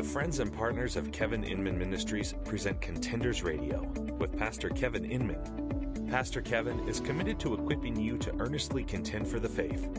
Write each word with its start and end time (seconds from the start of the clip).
The 0.00 0.02
friends 0.02 0.40
and 0.40 0.50
partners 0.50 0.96
of 0.96 1.12
Kevin 1.12 1.44
Inman 1.44 1.78
Ministries 1.78 2.34
present 2.46 2.80
Contenders 2.80 3.42
Radio 3.42 3.82
with 4.18 4.34
Pastor 4.38 4.70
Kevin 4.70 5.04
Inman. 5.04 6.08
Pastor 6.10 6.40
Kevin 6.40 6.80
is 6.88 7.00
committed 7.00 7.38
to 7.40 7.52
equipping 7.52 8.00
you 8.00 8.16
to 8.16 8.34
earnestly 8.38 8.82
contend 8.82 9.28
for 9.28 9.40
the 9.40 9.48
faith. 9.48 9.90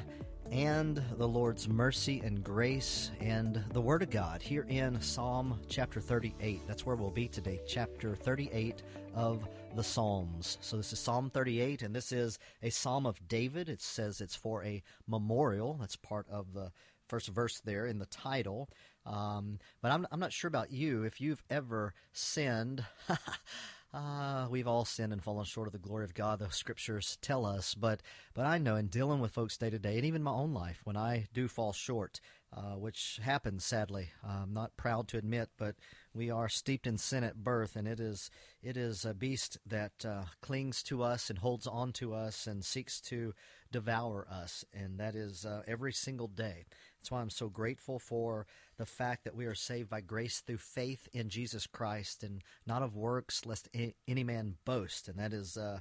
and 0.52 1.02
the 1.18 1.26
Lord's 1.26 1.68
mercy 1.68 2.20
and 2.20 2.44
grace 2.44 3.10
and 3.18 3.60
the 3.72 3.80
Word 3.80 4.04
of 4.04 4.10
God 4.10 4.40
here 4.40 4.64
in 4.68 5.00
Psalm 5.00 5.58
chapter 5.68 6.00
38. 6.00 6.60
That's 6.68 6.86
where 6.86 6.94
we'll 6.94 7.10
be 7.10 7.26
today, 7.26 7.58
chapter 7.66 8.14
38 8.14 8.84
of 9.12 9.48
the 9.74 9.82
Psalms. 9.82 10.58
So 10.60 10.76
this 10.76 10.92
is 10.92 11.00
Psalm 11.00 11.28
38, 11.28 11.82
and 11.82 11.92
this 11.92 12.12
is 12.12 12.38
a 12.62 12.70
psalm 12.70 13.04
of 13.04 13.26
David. 13.26 13.68
It 13.68 13.82
says 13.82 14.20
it's 14.20 14.36
for 14.36 14.62
a 14.62 14.80
memorial. 15.08 15.76
That's 15.80 15.96
part 15.96 16.28
of 16.30 16.54
the 16.54 16.70
first 17.10 17.28
verse 17.28 17.60
there 17.60 17.86
in 17.86 17.98
the 17.98 18.06
title. 18.06 18.70
Um, 19.04 19.58
but 19.82 19.90
I'm, 19.90 20.06
I'm 20.12 20.20
not 20.20 20.32
sure 20.32 20.48
about 20.48 20.70
you. 20.70 21.02
If 21.02 21.20
you've 21.20 21.42
ever 21.50 21.94
sinned, 22.12 22.84
uh, 23.94 24.46
we've 24.50 24.68
all 24.68 24.84
sinned 24.84 25.12
and 25.12 25.22
fallen 25.22 25.44
short 25.44 25.66
of 25.66 25.72
the 25.72 25.78
glory 25.78 26.04
of 26.04 26.14
God. 26.14 26.38
The 26.38 26.50
scriptures 26.50 27.18
tell 27.20 27.44
us. 27.44 27.74
But 27.74 28.00
but 28.34 28.46
I 28.46 28.58
know 28.58 28.76
in 28.76 28.86
dealing 28.86 29.20
with 29.20 29.32
folks 29.32 29.56
day 29.56 29.70
to 29.70 29.78
day, 29.78 29.96
and 29.96 30.04
even 30.06 30.22
my 30.22 30.32
own 30.32 30.54
life, 30.54 30.80
when 30.84 30.96
I 30.96 31.28
do 31.32 31.48
fall 31.48 31.72
short, 31.72 32.20
uh, 32.52 32.74
which 32.76 33.20
happens 33.22 33.64
sadly. 33.64 34.10
I'm 34.26 34.52
not 34.52 34.76
proud 34.76 35.08
to 35.08 35.18
admit, 35.18 35.50
but 35.56 35.76
we 36.12 36.30
are 36.30 36.48
steeped 36.48 36.86
in 36.86 36.98
sin 36.98 37.22
at 37.22 37.44
birth, 37.44 37.76
and 37.76 37.86
it 37.86 38.00
is 38.00 38.30
it 38.62 38.76
is 38.76 39.04
a 39.04 39.14
beast 39.14 39.58
that 39.66 40.04
uh, 40.04 40.24
clings 40.42 40.82
to 40.84 41.02
us 41.02 41.30
and 41.30 41.38
holds 41.38 41.66
on 41.66 41.92
to 41.94 42.12
us 42.12 42.46
and 42.46 42.64
seeks 42.64 43.00
to 43.02 43.34
devour 43.70 44.26
us, 44.28 44.64
and 44.74 44.98
that 44.98 45.14
is 45.14 45.46
uh, 45.46 45.62
every 45.66 45.92
single 45.92 46.26
day. 46.26 46.64
That's 47.00 47.10
why 47.10 47.20
I'm 47.20 47.30
so 47.30 47.48
grateful 47.48 47.98
for 47.98 48.46
the 48.76 48.86
fact 48.86 49.24
that 49.24 49.34
we 49.34 49.46
are 49.46 49.54
saved 49.54 49.88
by 49.88 50.00
grace 50.00 50.40
through 50.40 50.58
faith 50.58 51.08
in 51.12 51.28
Jesus 51.28 51.66
Christ, 51.66 52.22
and 52.22 52.42
not 52.66 52.82
of 52.82 52.96
works, 52.96 53.46
lest 53.46 53.68
any 53.74 54.24
man 54.24 54.56
boast. 54.64 55.08
And 55.08 55.18
that 55.18 55.32
is, 55.32 55.56
uh, 55.56 55.80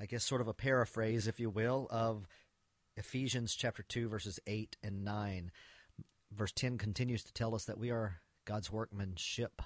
I 0.00 0.06
guess, 0.06 0.24
sort 0.24 0.40
of 0.40 0.48
a 0.48 0.54
paraphrase, 0.54 1.28
if 1.28 1.38
you 1.38 1.50
will, 1.50 1.86
of 1.90 2.26
Ephesians 2.96 3.54
chapter 3.54 3.82
two, 3.82 4.08
verses 4.08 4.40
eight 4.46 4.76
and 4.82 5.04
nine 5.04 5.52
verse 6.32 6.52
10 6.52 6.78
continues 6.78 7.22
to 7.24 7.32
tell 7.32 7.54
us 7.54 7.64
that 7.64 7.78
we 7.78 7.90
are 7.90 8.20
God's 8.44 8.70
workmanship, 8.70 9.62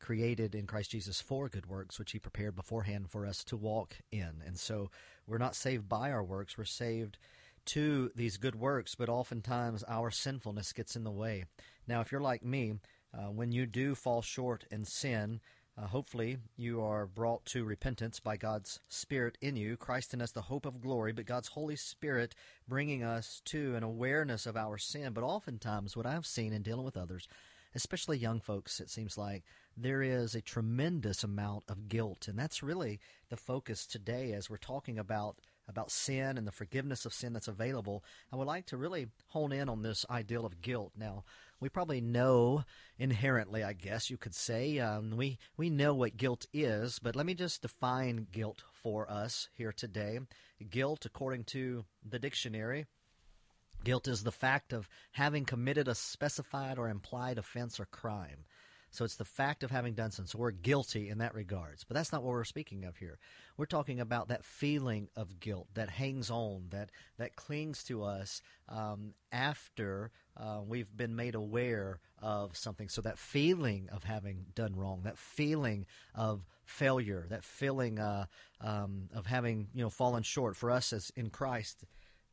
created 0.00 0.54
in 0.54 0.66
Christ 0.66 0.90
Jesus 0.90 1.20
for 1.20 1.48
good 1.48 1.66
works, 1.66 1.98
which 1.98 2.12
He 2.12 2.18
prepared 2.18 2.56
beforehand 2.56 3.10
for 3.10 3.26
us 3.26 3.44
to 3.44 3.56
walk 3.56 3.96
in. 4.10 4.42
And 4.44 4.58
so 4.58 4.90
we're 5.26 5.38
not 5.38 5.56
saved 5.56 5.88
by 5.88 6.10
our 6.10 6.24
works, 6.24 6.56
we're 6.56 6.64
saved 6.64 7.18
to 7.66 8.10
these 8.14 8.36
good 8.36 8.54
works, 8.54 8.94
but 8.94 9.08
oftentimes 9.08 9.84
our 9.88 10.10
sinfulness 10.10 10.72
gets 10.72 10.96
in 10.96 11.04
the 11.04 11.10
way. 11.10 11.44
Now, 11.86 12.00
if 12.00 12.10
you're 12.10 12.20
like 12.20 12.44
me, 12.44 12.74
uh, 13.12 13.30
when 13.30 13.52
you 13.52 13.66
do 13.66 13.94
fall 13.94 14.22
short 14.22 14.64
in 14.70 14.84
sin, 14.84 15.40
uh, 15.76 15.88
hopefully, 15.88 16.38
you 16.56 16.80
are 16.80 17.04
brought 17.04 17.44
to 17.46 17.64
repentance 17.64 18.20
by 18.20 18.36
God's 18.36 18.78
Spirit 18.88 19.36
in 19.40 19.56
you, 19.56 19.76
Christ 19.76 20.14
in 20.14 20.22
us, 20.22 20.30
the 20.30 20.42
hope 20.42 20.66
of 20.66 20.80
glory, 20.80 21.12
but 21.12 21.26
God's 21.26 21.48
Holy 21.48 21.74
Spirit 21.74 22.36
bringing 22.68 23.02
us 23.02 23.42
to 23.46 23.74
an 23.74 23.82
awareness 23.82 24.46
of 24.46 24.56
our 24.56 24.78
sin. 24.78 25.12
But 25.12 25.24
oftentimes, 25.24 25.96
what 25.96 26.06
I've 26.06 26.26
seen 26.26 26.52
in 26.52 26.62
dealing 26.62 26.84
with 26.84 26.96
others, 26.96 27.26
especially 27.74 28.18
young 28.18 28.40
folks, 28.40 28.78
it 28.78 28.88
seems 28.88 29.18
like 29.18 29.42
there 29.76 30.00
is 30.00 30.36
a 30.36 30.40
tremendous 30.40 31.24
amount 31.24 31.64
of 31.68 31.88
guilt. 31.88 32.28
And 32.28 32.38
that's 32.38 32.62
really 32.62 33.00
the 33.28 33.36
focus 33.36 33.84
today 33.84 34.32
as 34.32 34.48
we're 34.48 34.58
talking 34.58 34.96
about 34.96 35.38
about 35.68 35.90
sin 35.90 36.36
and 36.36 36.46
the 36.46 36.52
forgiveness 36.52 37.06
of 37.06 37.14
sin 37.14 37.32
that's 37.32 37.48
available. 37.48 38.04
I 38.32 38.36
would 38.36 38.46
like 38.46 38.66
to 38.66 38.76
really 38.76 39.08
hone 39.28 39.52
in 39.52 39.68
on 39.68 39.82
this 39.82 40.04
ideal 40.10 40.44
of 40.44 40.60
guilt. 40.60 40.92
Now, 40.96 41.24
we 41.60 41.68
probably 41.68 42.00
know 42.00 42.64
inherently, 42.98 43.64
I 43.64 43.72
guess 43.72 44.10
you 44.10 44.16
could 44.16 44.34
say, 44.34 44.78
um, 44.78 45.16
we 45.16 45.38
we 45.56 45.70
know 45.70 45.94
what 45.94 46.16
guilt 46.16 46.46
is. 46.52 46.98
But 46.98 47.16
let 47.16 47.26
me 47.26 47.34
just 47.34 47.62
define 47.62 48.26
guilt 48.30 48.64
for 48.72 49.10
us 49.10 49.48
here 49.54 49.72
today. 49.72 50.18
Guilt, 50.70 51.06
according 51.06 51.44
to 51.44 51.84
the 52.06 52.18
dictionary. 52.18 52.86
Guilt 53.82 54.08
is 54.08 54.22
the 54.22 54.32
fact 54.32 54.72
of 54.72 54.88
having 55.12 55.44
committed 55.44 55.88
a 55.88 55.94
specified 55.94 56.78
or 56.78 56.88
implied 56.88 57.36
offense 57.36 57.78
or 57.78 57.84
crime. 57.84 58.44
So 58.94 59.04
it's 59.04 59.16
the 59.16 59.24
fact 59.24 59.64
of 59.64 59.72
having 59.72 59.94
done 59.94 60.12
something. 60.12 60.30
So 60.30 60.38
we're 60.38 60.52
guilty 60.52 61.08
in 61.08 61.18
that 61.18 61.34
regards. 61.34 61.82
But 61.82 61.94
that's 61.96 62.12
not 62.12 62.22
what 62.22 62.30
we're 62.30 62.44
speaking 62.44 62.84
of 62.84 62.96
here. 62.96 63.18
We're 63.56 63.66
talking 63.66 63.98
about 63.98 64.28
that 64.28 64.44
feeling 64.44 65.08
of 65.16 65.40
guilt 65.40 65.66
that 65.74 65.90
hangs 65.90 66.30
on, 66.30 66.66
that 66.70 66.90
that 67.18 67.34
clings 67.34 67.82
to 67.84 68.04
us 68.04 68.40
um, 68.68 69.14
after 69.32 70.12
uh, 70.36 70.60
we've 70.64 70.96
been 70.96 71.16
made 71.16 71.34
aware 71.34 71.98
of 72.22 72.56
something. 72.56 72.88
So 72.88 73.02
that 73.02 73.18
feeling 73.18 73.88
of 73.90 74.04
having 74.04 74.46
done 74.54 74.76
wrong, 74.76 75.00
that 75.02 75.18
feeling 75.18 75.86
of 76.14 76.46
failure, 76.64 77.26
that 77.30 77.42
feeling 77.42 77.98
uh, 77.98 78.26
um, 78.60 79.08
of 79.12 79.26
having 79.26 79.68
you 79.74 79.82
know 79.82 79.90
fallen 79.90 80.22
short 80.22 80.54
for 80.54 80.70
us 80.70 80.92
as 80.92 81.12
in 81.16 81.30
Christ 81.30 81.84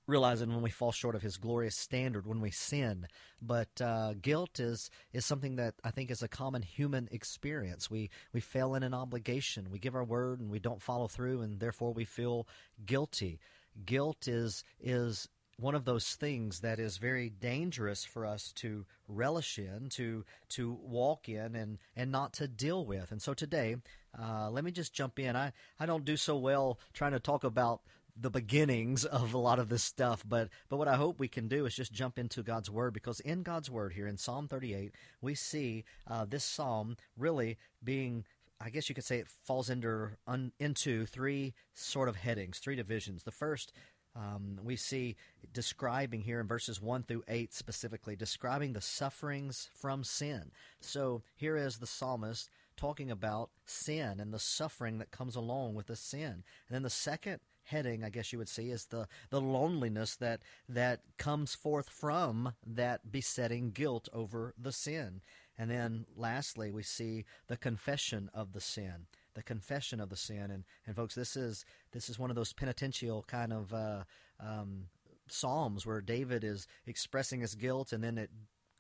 realizing 0.08 0.50
when 0.50 0.62
we 0.62 0.70
fall 0.70 0.92
short 0.92 1.16
of 1.16 1.22
His 1.22 1.38
glorious 1.38 1.76
standard, 1.76 2.26
when 2.26 2.42
we 2.42 2.52
sin. 2.52 3.08
But 3.42 3.82
uh, 3.82 4.14
guilt 4.22 4.60
is 4.60 4.90
is 5.14 5.26
something 5.26 5.56
that 5.56 5.76
I 5.84 5.92
think 5.92 6.12
is 6.12 6.22
a 6.22 6.28
common 6.28 6.62
human 6.62 7.08
experience. 7.12 7.90
We 7.90 8.10
we 8.34 8.40
fail 8.40 8.76
in 8.76 8.84
an 8.84 8.94
obligation. 8.94 9.72
We 9.72 9.80
give 9.80 9.96
our 9.96 10.04
word 10.04 10.40
and 10.40 10.50
we 10.50 10.60
don't 10.60 10.82
follow 10.82 11.08
through, 11.08 11.42
and 11.42 11.60
therefore 11.60 11.94
we 11.94 12.06
feel 12.06 12.48
guilty. 12.86 13.40
Guilt 13.86 14.28
is 14.28 14.64
is 14.80 15.28
one 15.62 15.76
of 15.76 15.86
those 15.86 16.16
things 16.16 16.62
that 16.62 16.80
is 16.80 16.98
very 16.98 17.30
dangerous 17.30 18.04
for 18.04 18.26
us 18.26 18.52
to 18.54 18.86
relish 19.08 19.60
in, 19.60 19.90
to 19.90 20.26
to 20.50 20.78
walk 20.82 21.30
in, 21.30 21.56
and 21.56 21.78
and 21.96 22.12
not 22.12 22.34
to 22.34 22.48
deal 22.48 22.86
with. 22.86 23.12
And 23.12 23.22
so 23.22 23.34
today, 23.34 23.76
uh, 24.20 24.50
let 24.50 24.64
me 24.64 24.72
just 24.72 24.94
jump 24.94 25.20
in. 25.20 25.36
I 25.36 25.54
I 25.80 25.86
don't 25.86 26.06
do 26.06 26.18
so 26.18 26.36
well 26.36 26.80
trying 26.94 27.12
to 27.12 27.20
talk 27.20 27.44
about 27.44 27.82
the 28.16 28.30
beginnings 28.30 29.06
of 29.06 29.34
a 29.34 29.38
lot 29.38 29.60
of 29.60 29.70
this 29.70 29.84
stuff 29.84 30.24
but 30.28 30.50
but 30.70 30.78
what 30.78 30.88
i 30.88 30.96
hope 30.96 31.20
we 31.20 31.28
can 31.28 31.48
do 31.48 31.66
is 31.66 31.76
just 31.76 31.92
jump 31.94 32.18
into 32.18 32.44
god's 32.44 32.70
word 32.70 32.94
because 32.94 33.20
in 33.22 33.44
god's 33.44 33.70
word 33.70 33.94
here 33.94 34.08
in 34.08 34.18
psalm 34.18 34.48
38 34.48 34.94
we 35.22 35.36
see 35.36 35.84
uh, 36.08 36.26
this 36.26 36.44
psalm 36.44 36.98
really 37.18 37.58
being 37.84 38.24
I 38.64 38.70
guess 38.70 38.90
you 38.90 38.94
could 38.94 39.04
say 39.04 39.18
it 39.18 39.28
falls 39.28 39.72
under 39.72 40.18
un, 40.28 40.52
into 40.60 41.08
three 41.08 41.56
sort 41.74 42.08
of 42.08 42.18
headings, 42.18 42.60
three 42.60 42.76
divisions. 42.76 43.24
The 43.24 43.32
first 43.32 43.74
um, 44.16 44.60
we 44.62 44.76
see 44.76 45.16
describing 45.54 46.22
here 46.22 46.40
in 46.40 46.48
verses 46.48 46.82
1 46.82 47.04
through 47.04 47.24
8 47.28 47.54
specifically, 47.54 48.16
describing 48.16 48.74
the 48.74 48.82
sufferings 48.82 49.70
from 49.74 50.04
sin. 50.04 50.52
So 50.80 51.24
here 51.36 51.56
is 51.56 51.78
the 51.78 51.88
psalmist 51.88 52.50
talking 52.76 53.10
about 53.10 53.52
sin 53.66 54.20
and 54.20 54.34
the 54.34 54.40
suffering 54.40 54.98
that 54.98 55.12
comes 55.12 55.36
along 55.36 55.76
with 55.76 55.88
the 55.88 55.96
sin. 55.96 56.44
And 56.68 56.72
then 56.72 56.84
the 56.84 56.90
second 56.90 57.40
heading, 57.72 58.04
I 58.04 58.10
guess 58.10 58.32
you 58.32 58.38
would 58.38 58.50
see, 58.50 58.70
is 58.70 58.86
the, 58.86 59.08
the 59.30 59.42
loneliness 59.42 60.16
that 60.18 60.42
that 60.70 61.02
comes 61.18 61.56
forth 61.56 61.90
from 61.90 62.54
that 62.66 63.12
besetting 63.12 63.72
guilt 63.72 64.10
over 64.14 64.54
the 64.58 64.72
sin. 64.72 65.22
And 65.58 65.72
then 65.72 66.06
lastly, 66.16 66.72
we 66.72 66.84
see 66.84 67.26
the 67.48 67.58
confession 67.58 68.30
of 68.34 68.54
the 68.54 68.62
sin. 68.62 69.08
The 69.34 69.44
confession 69.44 70.02
of 70.02 70.10
the 70.10 70.18
sin, 70.18 70.52
and 70.52 70.66
and 70.86 70.94
folks, 70.94 71.16
this 71.16 71.38
is 71.38 71.64
this 71.94 72.10
is 72.10 72.20
one 72.20 72.30
of 72.30 72.36
those 72.36 72.52
penitential 72.52 73.24
kind 73.24 73.54
of 73.54 73.74
uh, 73.74 74.04
um, 74.42 74.88
psalms 75.30 75.86
where 75.86 76.02
David 76.02 76.44
is 76.44 76.68
expressing 76.86 77.40
his 77.40 77.56
guilt, 77.56 77.94
and 77.94 78.04
then 78.04 78.18
it 78.18 78.30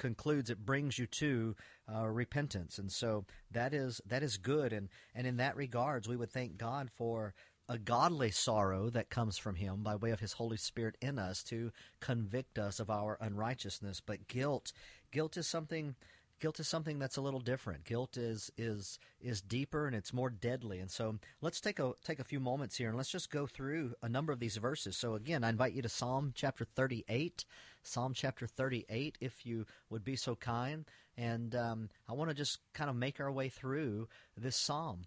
concludes 0.01 0.49
it 0.49 0.65
brings 0.65 0.97
you 0.97 1.05
to 1.05 1.55
uh, 1.93 2.07
repentance 2.07 2.79
and 2.79 2.91
so 2.91 3.23
that 3.51 3.71
is 3.71 4.01
that 4.03 4.23
is 4.23 4.37
good 4.37 4.73
and 4.73 4.89
and 5.13 5.27
in 5.27 5.37
that 5.37 5.55
regards 5.55 6.07
we 6.07 6.17
would 6.17 6.31
thank 6.31 6.57
god 6.57 6.89
for 6.89 7.35
a 7.71 7.77
godly 7.77 8.31
sorrow 8.31 8.89
that 8.89 9.09
comes 9.09 9.37
from 9.37 9.55
Him 9.55 9.81
by 9.81 9.95
way 9.95 10.11
of 10.11 10.19
His 10.19 10.33
Holy 10.33 10.57
Spirit 10.57 10.97
in 11.01 11.17
us 11.17 11.41
to 11.43 11.71
convict 12.01 12.59
us 12.59 12.81
of 12.81 12.89
our 12.89 13.17
unrighteousness. 13.21 14.01
But 14.05 14.27
guilt, 14.27 14.73
guilt 15.09 15.37
is 15.37 15.47
something 15.47 15.95
guilt 16.41 16.59
is 16.59 16.67
something 16.67 16.99
that's 16.99 17.15
a 17.15 17.21
little 17.21 17.39
different. 17.39 17.85
Guilt 17.85 18.17
is 18.17 18.51
is 18.57 18.99
is 19.21 19.41
deeper 19.41 19.87
and 19.87 19.95
it's 19.95 20.11
more 20.11 20.29
deadly. 20.29 20.79
And 20.79 20.91
so 20.91 21.19
let's 21.39 21.61
take 21.61 21.79
a 21.79 21.93
take 22.03 22.19
a 22.19 22.25
few 22.25 22.41
moments 22.41 22.75
here 22.75 22.89
and 22.89 22.97
let's 22.97 23.11
just 23.11 23.31
go 23.31 23.47
through 23.47 23.93
a 24.01 24.09
number 24.09 24.33
of 24.33 24.41
these 24.41 24.57
verses. 24.57 24.97
So 24.97 25.15
again, 25.15 25.45
I 25.45 25.49
invite 25.49 25.71
you 25.71 25.81
to 25.81 25.89
Psalm 25.89 26.33
chapter 26.35 26.65
38, 26.65 27.45
Psalm 27.83 28.13
chapter 28.13 28.47
38, 28.47 29.17
if 29.21 29.45
you 29.45 29.65
would 29.89 30.03
be 30.03 30.17
so 30.17 30.35
kind. 30.35 30.83
And 31.15 31.55
um, 31.55 31.89
I 32.09 32.13
want 32.13 32.31
to 32.31 32.35
just 32.35 32.59
kind 32.73 32.89
of 32.89 32.97
make 32.97 33.21
our 33.21 33.31
way 33.31 33.47
through 33.47 34.09
this 34.35 34.57
psalm. 34.57 35.05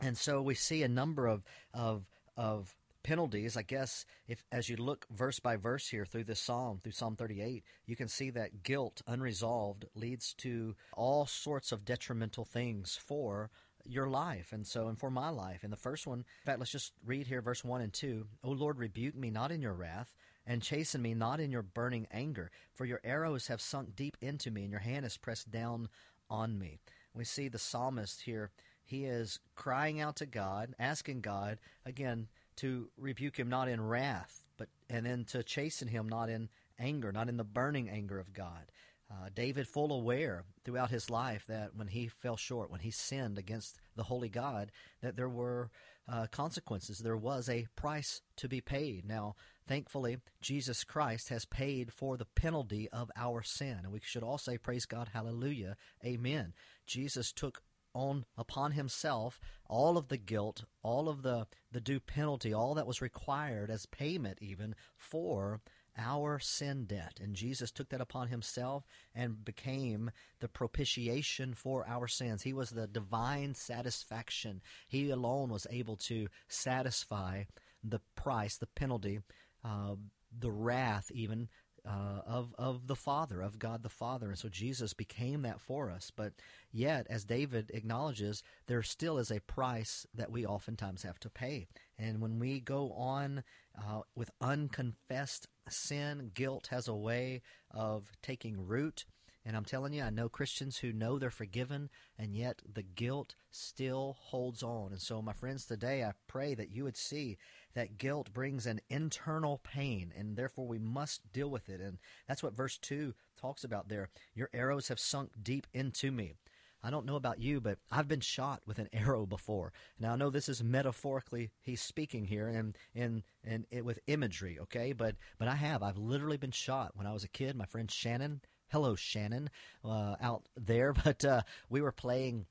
And 0.00 0.16
so 0.16 0.40
we 0.40 0.54
see 0.54 0.82
a 0.82 0.88
number 0.88 1.26
of 1.26 1.44
of 1.74 2.06
of 2.36 2.76
penalties, 3.02 3.56
I 3.56 3.62
guess, 3.62 4.04
if 4.26 4.44
as 4.52 4.68
you 4.68 4.76
look 4.76 5.06
verse 5.10 5.40
by 5.40 5.56
verse 5.56 5.88
here 5.88 6.04
through 6.04 6.24
this 6.24 6.40
psalm, 6.40 6.80
through 6.82 6.92
Psalm 6.92 7.16
38, 7.16 7.64
you 7.86 7.96
can 7.96 8.08
see 8.08 8.30
that 8.30 8.62
guilt 8.62 9.02
unresolved 9.06 9.86
leads 9.94 10.34
to 10.34 10.74
all 10.92 11.26
sorts 11.26 11.72
of 11.72 11.84
detrimental 11.84 12.44
things 12.44 12.98
for 13.00 13.50
your 13.84 14.08
life 14.08 14.52
and 14.52 14.66
so 14.66 14.88
and 14.88 14.98
for 14.98 15.10
my 15.10 15.30
life. 15.30 15.64
And 15.64 15.72
the 15.72 15.76
first 15.76 16.06
one 16.06 16.18
in 16.18 16.44
fact 16.44 16.58
let's 16.58 16.70
just 16.70 16.92
read 17.04 17.26
here 17.26 17.40
verse 17.40 17.64
1 17.64 17.80
and 17.80 17.92
2 17.92 18.26
o 18.44 18.50
lord 18.50 18.78
rebuke 18.78 19.16
me 19.16 19.30
not 19.30 19.50
in 19.50 19.62
your 19.62 19.72
wrath 19.72 20.14
and 20.46 20.62
chasten 20.62 21.00
me 21.00 21.14
not 21.14 21.40
in 21.40 21.50
your 21.50 21.62
burning 21.62 22.06
anger 22.10 22.50
for 22.74 22.84
your 22.84 23.00
arrows 23.02 23.46
have 23.46 23.60
sunk 23.60 23.96
deep 23.96 24.16
into 24.20 24.50
me 24.50 24.62
and 24.62 24.70
your 24.70 24.80
hand 24.80 25.06
is 25.06 25.16
pressed 25.16 25.50
down 25.50 25.88
on 26.30 26.58
me. 26.58 26.78
We 27.14 27.24
see 27.24 27.48
the 27.48 27.58
psalmist 27.58 28.22
here 28.22 28.50
he 28.88 29.04
is 29.04 29.38
crying 29.54 30.00
out 30.00 30.16
to 30.16 30.26
god 30.26 30.74
asking 30.78 31.20
god 31.20 31.58
again 31.86 32.26
to 32.58 32.90
rebuke 32.96 33.38
him 33.38 33.48
not 33.48 33.68
in 33.68 33.80
wrath, 33.80 34.44
but 34.56 34.68
and 34.90 35.06
then 35.06 35.24
to 35.26 35.42
chasten 35.44 35.88
him 35.88 36.08
not 36.08 36.28
in 36.28 36.48
anger, 36.78 37.12
not 37.12 37.28
in 37.28 37.36
the 37.36 37.44
burning 37.44 37.88
anger 37.88 38.18
of 38.18 38.32
God. 38.32 38.72
Uh, 39.10 39.28
David, 39.34 39.66
full 39.66 39.92
aware 39.92 40.44
throughout 40.64 40.90
his 40.90 41.08
life 41.08 41.46
that 41.46 41.74
when 41.74 41.88
he 41.88 42.08
fell 42.08 42.36
short, 42.36 42.70
when 42.70 42.80
he 42.80 42.90
sinned 42.90 43.38
against 43.38 43.78
the 43.96 44.02
holy 44.02 44.28
God, 44.28 44.70
that 45.00 45.16
there 45.16 45.28
were 45.28 45.70
uh, 46.10 46.26
consequences. 46.30 46.98
There 46.98 47.16
was 47.16 47.48
a 47.48 47.66
price 47.76 48.22
to 48.36 48.48
be 48.48 48.60
paid. 48.60 49.06
Now, 49.06 49.36
thankfully, 49.66 50.18
Jesus 50.40 50.82
Christ 50.82 51.28
has 51.28 51.44
paid 51.44 51.92
for 51.92 52.16
the 52.16 52.24
penalty 52.24 52.88
of 52.90 53.10
our 53.16 53.42
sin. 53.42 53.78
And 53.82 53.92
we 53.92 54.00
should 54.02 54.22
all 54.22 54.38
say, 54.38 54.58
Praise 54.58 54.84
God, 54.84 55.10
hallelujah, 55.12 55.76
amen. 56.04 56.54
Jesus 56.86 57.32
took 57.32 57.62
on 57.94 58.24
upon 58.36 58.72
himself 58.72 59.40
all 59.68 59.98
of 59.98 60.08
the 60.08 60.16
guilt, 60.16 60.64
all 60.82 61.08
of 61.08 61.22
the, 61.22 61.46
the 61.72 61.80
due 61.80 62.00
penalty, 62.00 62.52
all 62.52 62.74
that 62.74 62.86
was 62.86 63.02
required 63.02 63.70
as 63.70 63.86
payment 63.86 64.38
even 64.40 64.74
for 64.96 65.60
our 65.96 66.38
sin 66.38 66.84
debt. 66.84 67.18
And 67.20 67.34
Jesus 67.34 67.70
took 67.70 67.88
that 67.90 68.00
upon 68.00 68.28
himself 68.28 68.84
and 69.14 69.44
became 69.44 70.10
the 70.40 70.48
propitiation 70.48 71.54
for 71.54 71.86
our 71.88 72.06
sins. 72.06 72.42
He 72.42 72.52
was 72.52 72.70
the 72.70 72.86
divine 72.86 73.54
satisfaction. 73.54 74.62
He 74.86 75.10
alone 75.10 75.50
was 75.50 75.66
able 75.70 75.96
to 75.96 76.28
satisfy 76.46 77.44
the 77.82 78.00
price, 78.14 78.56
the 78.56 78.66
penalty, 78.66 79.20
uh, 79.64 79.96
the 80.36 80.50
wrath 80.50 81.10
even 81.12 81.48
uh, 81.86 82.22
of 82.26 82.54
of 82.58 82.86
the 82.86 82.96
Father, 82.96 83.40
of 83.40 83.58
God 83.58 83.82
the 83.82 83.88
Father, 83.88 84.28
and 84.28 84.38
so 84.38 84.48
Jesus 84.48 84.92
became 84.92 85.42
that 85.42 85.60
for 85.60 85.90
us. 85.90 86.10
But 86.14 86.32
yet, 86.72 87.06
as 87.08 87.24
David 87.24 87.70
acknowledges, 87.74 88.42
there 88.66 88.82
still 88.82 89.18
is 89.18 89.30
a 89.30 89.40
price 89.40 90.06
that 90.14 90.30
we 90.30 90.46
oftentimes 90.46 91.02
have 91.02 91.18
to 91.20 91.30
pay. 91.30 91.66
And 91.98 92.20
when 92.20 92.38
we 92.38 92.60
go 92.60 92.92
on 92.92 93.42
uh, 93.76 94.02
with 94.14 94.30
unconfessed 94.40 95.48
sin, 95.68 96.30
guilt 96.34 96.68
has 96.70 96.88
a 96.88 96.94
way 96.94 97.42
of 97.70 98.12
taking 98.22 98.66
root 98.66 99.04
and 99.48 99.56
I'm 99.56 99.64
telling 99.64 99.94
you, 99.94 100.02
I 100.02 100.10
know 100.10 100.28
Christians 100.28 100.76
who 100.76 100.92
know 100.92 101.18
they're 101.18 101.30
forgiven, 101.30 101.88
and 102.18 102.34
yet 102.34 102.60
the 102.70 102.82
guilt 102.82 103.34
still 103.50 104.16
holds 104.20 104.62
on. 104.62 104.92
And 104.92 105.00
so, 105.00 105.22
my 105.22 105.32
friends, 105.32 105.64
today 105.64 106.04
I 106.04 106.12
pray 106.26 106.54
that 106.54 106.70
you 106.70 106.84
would 106.84 106.98
see 106.98 107.38
that 107.78 107.98
guilt 107.98 108.32
brings 108.32 108.66
an 108.66 108.80
internal 108.90 109.60
pain, 109.62 110.12
and 110.16 110.36
therefore 110.36 110.66
we 110.66 110.78
must 110.78 111.32
deal 111.32 111.50
with 111.50 111.68
it. 111.68 111.80
And 111.80 111.98
that's 112.26 112.42
what 112.42 112.56
verse 112.56 112.78
2 112.78 113.14
talks 113.40 113.64
about 113.64 113.88
there. 113.88 114.08
Your 114.34 114.50
arrows 114.52 114.88
have 114.88 115.00
sunk 115.00 115.30
deep 115.42 115.66
into 115.72 116.10
me. 116.10 116.34
I 116.82 116.90
don't 116.90 117.06
know 117.06 117.16
about 117.16 117.40
you, 117.40 117.60
but 117.60 117.78
I've 117.90 118.08
been 118.08 118.20
shot 118.20 118.62
with 118.66 118.78
an 118.78 118.88
arrow 118.92 119.26
before. 119.26 119.72
Now 119.98 120.12
I 120.12 120.16
know 120.16 120.30
this 120.30 120.48
is 120.48 120.62
metaphorically 120.62 121.50
he's 121.60 121.80
speaking 121.82 122.24
here 122.24 122.48
and 122.48 122.76
and 122.94 123.22
and 123.44 123.66
it, 123.70 123.84
with 123.84 123.98
imagery, 124.06 124.58
okay? 124.60 124.92
But 124.92 125.16
but 125.38 125.48
I 125.48 125.56
have. 125.56 125.82
I've 125.82 125.98
literally 125.98 126.36
been 126.36 126.52
shot 126.52 126.92
when 126.94 127.06
I 127.06 127.12
was 127.12 127.24
a 127.24 127.28
kid. 127.28 127.56
My 127.56 127.66
friend 127.66 127.90
Shannon 127.90 128.42
hello 128.70 128.94
Shannon 128.94 129.50
uh, 129.84 130.16
out 130.20 130.48
there, 130.56 130.92
but 131.04 131.24
uh, 131.24 131.42
we 131.68 131.80
were 131.80 131.92
playing 131.92 132.46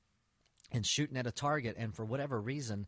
and 0.70 0.84
shooting 0.84 1.16
at 1.16 1.26
a 1.26 1.32
target, 1.32 1.76
and 1.78 1.94
for 1.94 2.04
whatever 2.04 2.40
reason, 2.40 2.86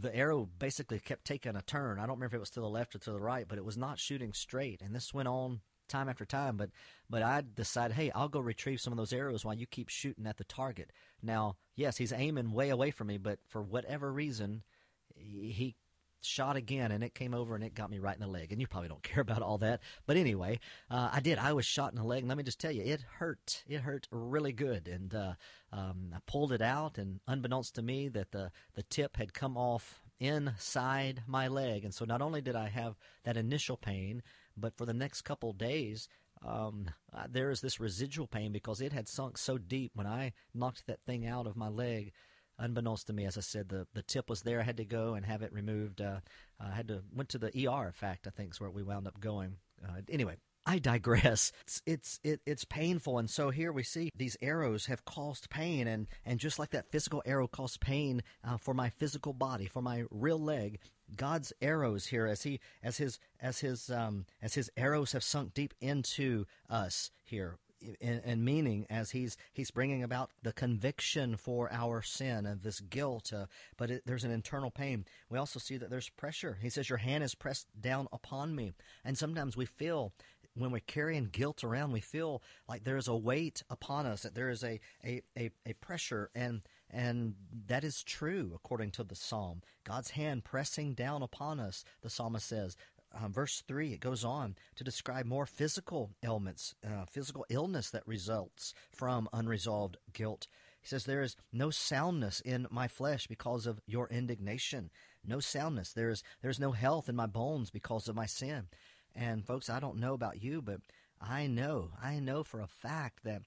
the 0.00 0.14
arrow 0.14 0.48
basically 0.58 0.98
kept 0.98 1.24
taking 1.24 1.56
a 1.56 1.62
turn. 1.62 1.98
I 1.98 2.02
don't 2.02 2.16
remember 2.16 2.26
if 2.26 2.34
it 2.34 2.40
was 2.40 2.50
to 2.50 2.60
the 2.60 2.68
left 2.68 2.94
or 2.94 2.98
to 2.98 3.12
the 3.12 3.20
right, 3.20 3.46
but 3.48 3.58
it 3.58 3.64
was 3.64 3.76
not 3.76 3.98
shooting 3.98 4.32
straight, 4.32 4.82
and 4.82 4.94
this 4.94 5.14
went 5.14 5.28
on 5.28 5.60
time 5.88 6.08
after 6.08 6.24
time. 6.24 6.56
But 6.56 6.70
but 7.08 7.22
I 7.22 7.42
decided, 7.54 7.96
hey, 7.96 8.10
I'll 8.14 8.28
go 8.28 8.40
retrieve 8.40 8.80
some 8.80 8.92
of 8.92 8.96
those 8.96 9.12
arrows 9.12 9.44
while 9.44 9.54
you 9.54 9.66
keep 9.66 9.88
shooting 9.88 10.26
at 10.26 10.36
the 10.36 10.44
target. 10.44 10.92
Now, 11.22 11.56
yes, 11.74 11.96
he's 11.96 12.12
aiming 12.12 12.52
way 12.52 12.68
away 12.68 12.90
from 12.90 13.08
me, 13.08 13.18
but 13.18 13.38
for 13.48 13.62
whatever 13.62 14.12
reason, 14.12 14.62
he 15.16 15.76
shot 16.22 16.56
again 16.56 16.90
and 16.90 17.02
it 17.04 17.14
came 17.14 17.34
over 17.34 17.54
and 17.54 17.64
it 17.64 17.74
got 17.74 17.90
me 17.90 17.98
right 17.98 18.14
in 18.14 18.20
the 18.20 18.26
leg. 18.26 18.52
And 18.52 18.60
you 18.60 18.66
probably 18.66 18.88
don't 18.88 19.02
care 19.04 19.20
about 19.20 19.42
all 19.42 19.58
that. 19.58 19.80
But 20.06 20.16
anyway 20.16 20.60
uh, 20.90 21.10
i 21.12 21.20
did. 21.20 21.38
I 21.38 21.52
was 21.52 21.66
shot 21.66 21.92
in 21.92 21.98
the 21.98 22.04
leg. 22.04 22.20
And 22.20 22.28
let 22.28 22.38
me 22.38 22.44
just 22.44 22.60
tell 22.60 22.72
you 22.72 22.82
it 22.82 23.02
hurt. 23.18 23.64
It 23.68 23.80
hurt 23.80 24.08
really 24.10 24.52
good. 24.52 24.88
And 24.88 25.14
uh, 25.14 25.34
um, 25.72 26.12
i 26.14 26.18
pulled 26.26 26.52
it 26.52 26.62
out 26.62 26.98
and 26.98 27.20
unbeknownst 27.26 27.74
to 27.76 27.82
me 27.82 28.08
that 28.08 28.32
the, 28.32 28.50
the 28.74 28.82
tip 28.84 29.16
had 29.16 29.34
come 29.34 29.56
off 29.56 30.02
inside 30.20 31.22
my 31.26 31.48
leg. 31.48 31.84
And 31.84 31.94
so 31.94 32.04
not 32.04 32.22
only 32.22 32.40
did 32.40 32.56
i 32.56 32.68
have 32.68 32.96
that 33.24 33.36
initial 33.36 33.76
pain 33.76 34.22
but 34.56 34.76
for 34.76 34.84
the 34.86 34.94
next 34.94 35.22
couple 35.22 35.52
days 35.52 36.08
um, 36.44 36.90
there 37.28 37.50
is 37.50 37.60
this 37.60 37.80
residual 37.80 38.26
pain 38.26 38.52
because 38.52 38.80
it 38.80 38.92
had 38.92 39.08
sunk 39.08 39.36
so 39.38 39.58
deep 39.58 39.92
when 39.94 40.06
i 40.06 40.32
knocked 40.54 40.86
that 40.86 41.00
thing 41.04 41.26
out 41.26 41.46
of 41.46 41.56
my 41.56 41.68
leg 41.68 42.12
unbeknownst 42.58 43.06
to 43.06 43.12
me, 43.12 43.24
as 43.24 43.38
I 43.38 43.42
said, 43.42 43.68
the, 43.68 43.86
the 43.94 44.02
tip 44.02 44.28
was 44.28 44.42
there. 44.42 44.60
I 44.60 44.64
had 44.64 44.76
to 44.78 44.84
go 44.84 45.14
and 45.14 45.24
have 45.24 45.42
it 45.42 45.52
removed. 45.52 46.00
Uh, 46.00 46.20
I 46.60 46.74
had 46.74 46.88
to 46.88 47.02
went 47.14 47.28
to 47.30 47.38
the 47.38 47.48
ER. 47.48 47.86
In 47.86 47.92
fact, 47.92 48.26
I 48.26 48.30
think 48.30 48.52
is 48.52 48.60
where 48.60 48.70
we 48.70 48.82
wound 48.82 49.06
up 49.06 49.20
going. 49.20 49.56
Uh, 49.82 50.00
anyway, 50.08 50.36
I 50.68 50.78
digress. 50.78 51.50
It's 51.62 51.82
it's 51.86 52.20
it, 52.22 52.40
it's 52.44 52.64
painful, 52.64 53.18
and 53.18 53.30
so 53.30 53.48
here 53.50 53.72
we 53.72 53.82
see 53.82 54.10
these 54.14 54.36
arrows 54.42 54.86
have 54.86 55.04
caused 55.04 55.48
pain, 55.48 55.88
and 55.88 56.06
and 56.26 56.38
just 56.38 56.58
like 56.58 56.70
that 56.70 56.90
physical 56.90 57.22
arrow 57.24 57.48
caused 57.48 57.80
pain 57.80 58.22
uh, 58.44 58.58
for 58.58 58.74
my 58.74 58.90
physical 58.90 59.32
body, 59.32 59.66
for 59.66 59.80
my 59.80 60.04
real 60.10 60.38
leg, 60.38 60.78
God's 61.16 61.54
arrows 61.62 62.06
here, 62.06 62.26
as 62.26 62.42
he 62.42 62.60
as 62.82 62.98
his 62.98 63.18
as 63.40 63.60
his 63.60 63.90
um, 63.90 64.26
as 64.42 64.54
his 64.54 64.70
arrows 64.76 65.12
have 65.12 65.22
sunk 65.22 65.54
deep 65.54 65.72
into 65.80 66.44
us 66.68 67.10
here, 67.24 67.58
and, 68.00 68.44
meaning 68.44 68.86
as 68.90 69.10
he's 69.10 69.36
he's 69.52 69.70
bringing 69.70 70.02
about 70.02 70.30
the 70.42 70.52
conviction 70.52 71.36
for 71.36 71.70
our 71.72 72.02
sin 72.02 72.46
and 72.46 72.62
this 72.62 72.80
guilt 72.80 73.32
uh, 73.32 73.46
but 73.76 73.90
it, 73.90 74.02
there's 74.06 74.24
an 74.24 74.30
internal 74.30 74.70
pain. 74.70 75.04
We 75.30 75.38
also 75.38 75.58
see 75.58 75.76
that 75.76 75.90
there's 75.90 76.08
pressure. 76.08 76.58
He 76.60 76.70
says 76.70 76.88
your 76.88 76.98
hand 76.98 77.24
is 77.24 77.34
pressed 77.34 77.66
down 77.80 78.08
upon 78.12 78.54
me. 78.54 78.72
And 79.04 79.16
sometimes 79.16 79.56
we 79.56 79.66
feel 79.66 80.12
when 80.54 80.70
we're 80.70 80.80
carrying 80.80 81.26
guilt 81.26 81.62
around 81.62 81.92
we 81.92 82.00
feel 82.00 82.42
like 82.68 82.84
there's 82.84 83.08
a 83.08 83.16
weight 83.16 83.62
upon 83.70 84.06
us 84.06 84.22
that 84.22 84.34
there 84.34 84.50
is 84.50 84.64
a, 84.64 84.80
a, 85.04 85.22
a, 85.36 85.50
a 85.66 85.72
pressure 85.74 86.30
and 86.34 86.62
and 86.90 87.34
that 87.66 87.84
is 87.84 88.02
true 88.02 88.52
according 88.54 88.90
to 88.90 89.04
the 89.04 89.14
psalm. 89.14 89.60
God's 89.84 90.10
hand 90.10 90.44
pressing 90.44 90.94
down 90.94 91.22
upon 91.22 91.60
us 91.60 91.84
the 92.02 92.10
psalmist 92.10 92.48
says 92.48 92.76
um, 93.14 93.32
verse 93.32 93.62
3, 93.66 93.92
it 93.92 94.00
goes 94.00 94.24
on 94.24 94.56
to 94.76 94.84
describe 94.84 95.26
more 95.26 95.46
physical 95.46 96.10
ailments, 96.22 96.74
uh, 96.84 97.04
physical 97.06 97.46
illness 97.48 97.90
that 97.90 98.06
results 98.06 98.74
from 98.90 99.28
unresolved 99.32 99.96
guilt. 100.12 100.46
He 100.80 100.86
says, 100.86 101.04
There 101.04 101.22
is 101.22 101.36
no 101.52 101.70
soundness 101.70 102.40
in 102.40 102.66
my 102.70 102.88
flesh 102.88 103.26
because 103.26 103.66
of 103.66 103.80
your 103.86 104.08
indignation. 104.08 104.90
No 105.24 105.40
soundness. 105.40 105.92
There 105.92 106.10
is, 106.10 106.22
there 106.42 106.50
is 106.50 106.60
no 106.60 106.72
health 106.72 107.08
in 107.08 107.16
my 107.16 107.26
bones 107.26 107.70
because 107.70 108.08
of 108.08 108.16
my 108.16 108.26
sin. 108.26 108.68
And, 109.14 109.44
folks, 109.44 109.68
I 109.68 109.80
don't 109.80 109.98
know 109.98 110.14
about 110.14 110.42
you, 110.42 110.62
but 110.62 110.80
I 111.20 111.46
know, 111.46 111.90
I 112.00 112.20
know 112.20 112.44
for 112.44 112.60
a 112.60 112.68
fact 112.68 113.24
that 113.24 113.42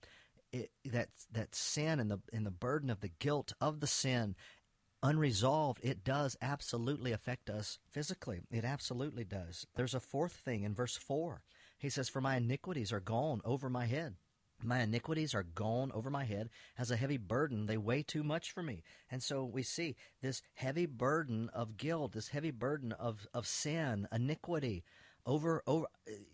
it, 0.51 0.71
that 0.85 1.09
that 1.31 1.55
sin 1.55 1.99
and 1.99 2.11
the 2.11 2.19
and 2.33 2.45
the 2.45 2.51
burden 2.51 2.89
of 2.89 2.99
the 2.99 3.11
guilt 3.19 3.53
of 3.61 3.79
the 3.79 3.87
sin 3.87 4.35
unresolved, 5.03 5.79
it 5.83 6.03
does 6.03 6.37
absolutely 6.41 7.11
affect 7.11 7.49
us 7.49 7.79
physically. 7.89 8.41
It 8.51 8.63
absolutely 8.63 9.23
does. 9.23 9.65
There's 9.75 9.93
a 9.93 9.99
fourth 9.99 10.33
thing 10.33 10.63
in 10.63 10.73
verse 10.73 10.95
4. 10.95 11.41
He 11.77 11.89
says, 11.89 12.09
For 12.09 12.21
my 12.21 12.37
iniquities 12.37 12.91
are 12.91 12.99
gone 12.99 13.41
over 13.43 13.69
my 13.69 13.85
head. 13.85 14.15
My 14.63 14.81
iniquities 14.81 15.33
are 15.33 15.43
gone 15.43 15.91
over 15.93 16.11
my 16.11 16.25
head 16.25 16.49
as 16.77 16.91
a 16.91 16.95
heavy 16.95 17.17
burden. 17.17 17.65
They 17.65 17.77
weigh 17.77 18.03
too 18.03 18.23
much 18.23 18.51
for 18.51 18.61
me. 18.61 18.83
And 19.09 19.23
so 19.23 19.43
we 19.43 19.63
see 19.63 19.95
this 20.21 20.43
heavy 20.53 20.85
burden 20.85 21.49
of 21.53 21.77
guilt, 21.77 22.11
this 22.11 22.27
heavy 22.29 22.51
burden 22.51 22.91
of, 22.91 23.27
of 23.33 23.47
sin, 23.47 24.07
iniquity, 24.11 24.83
over 25.25 25.61
over 25.67 25.87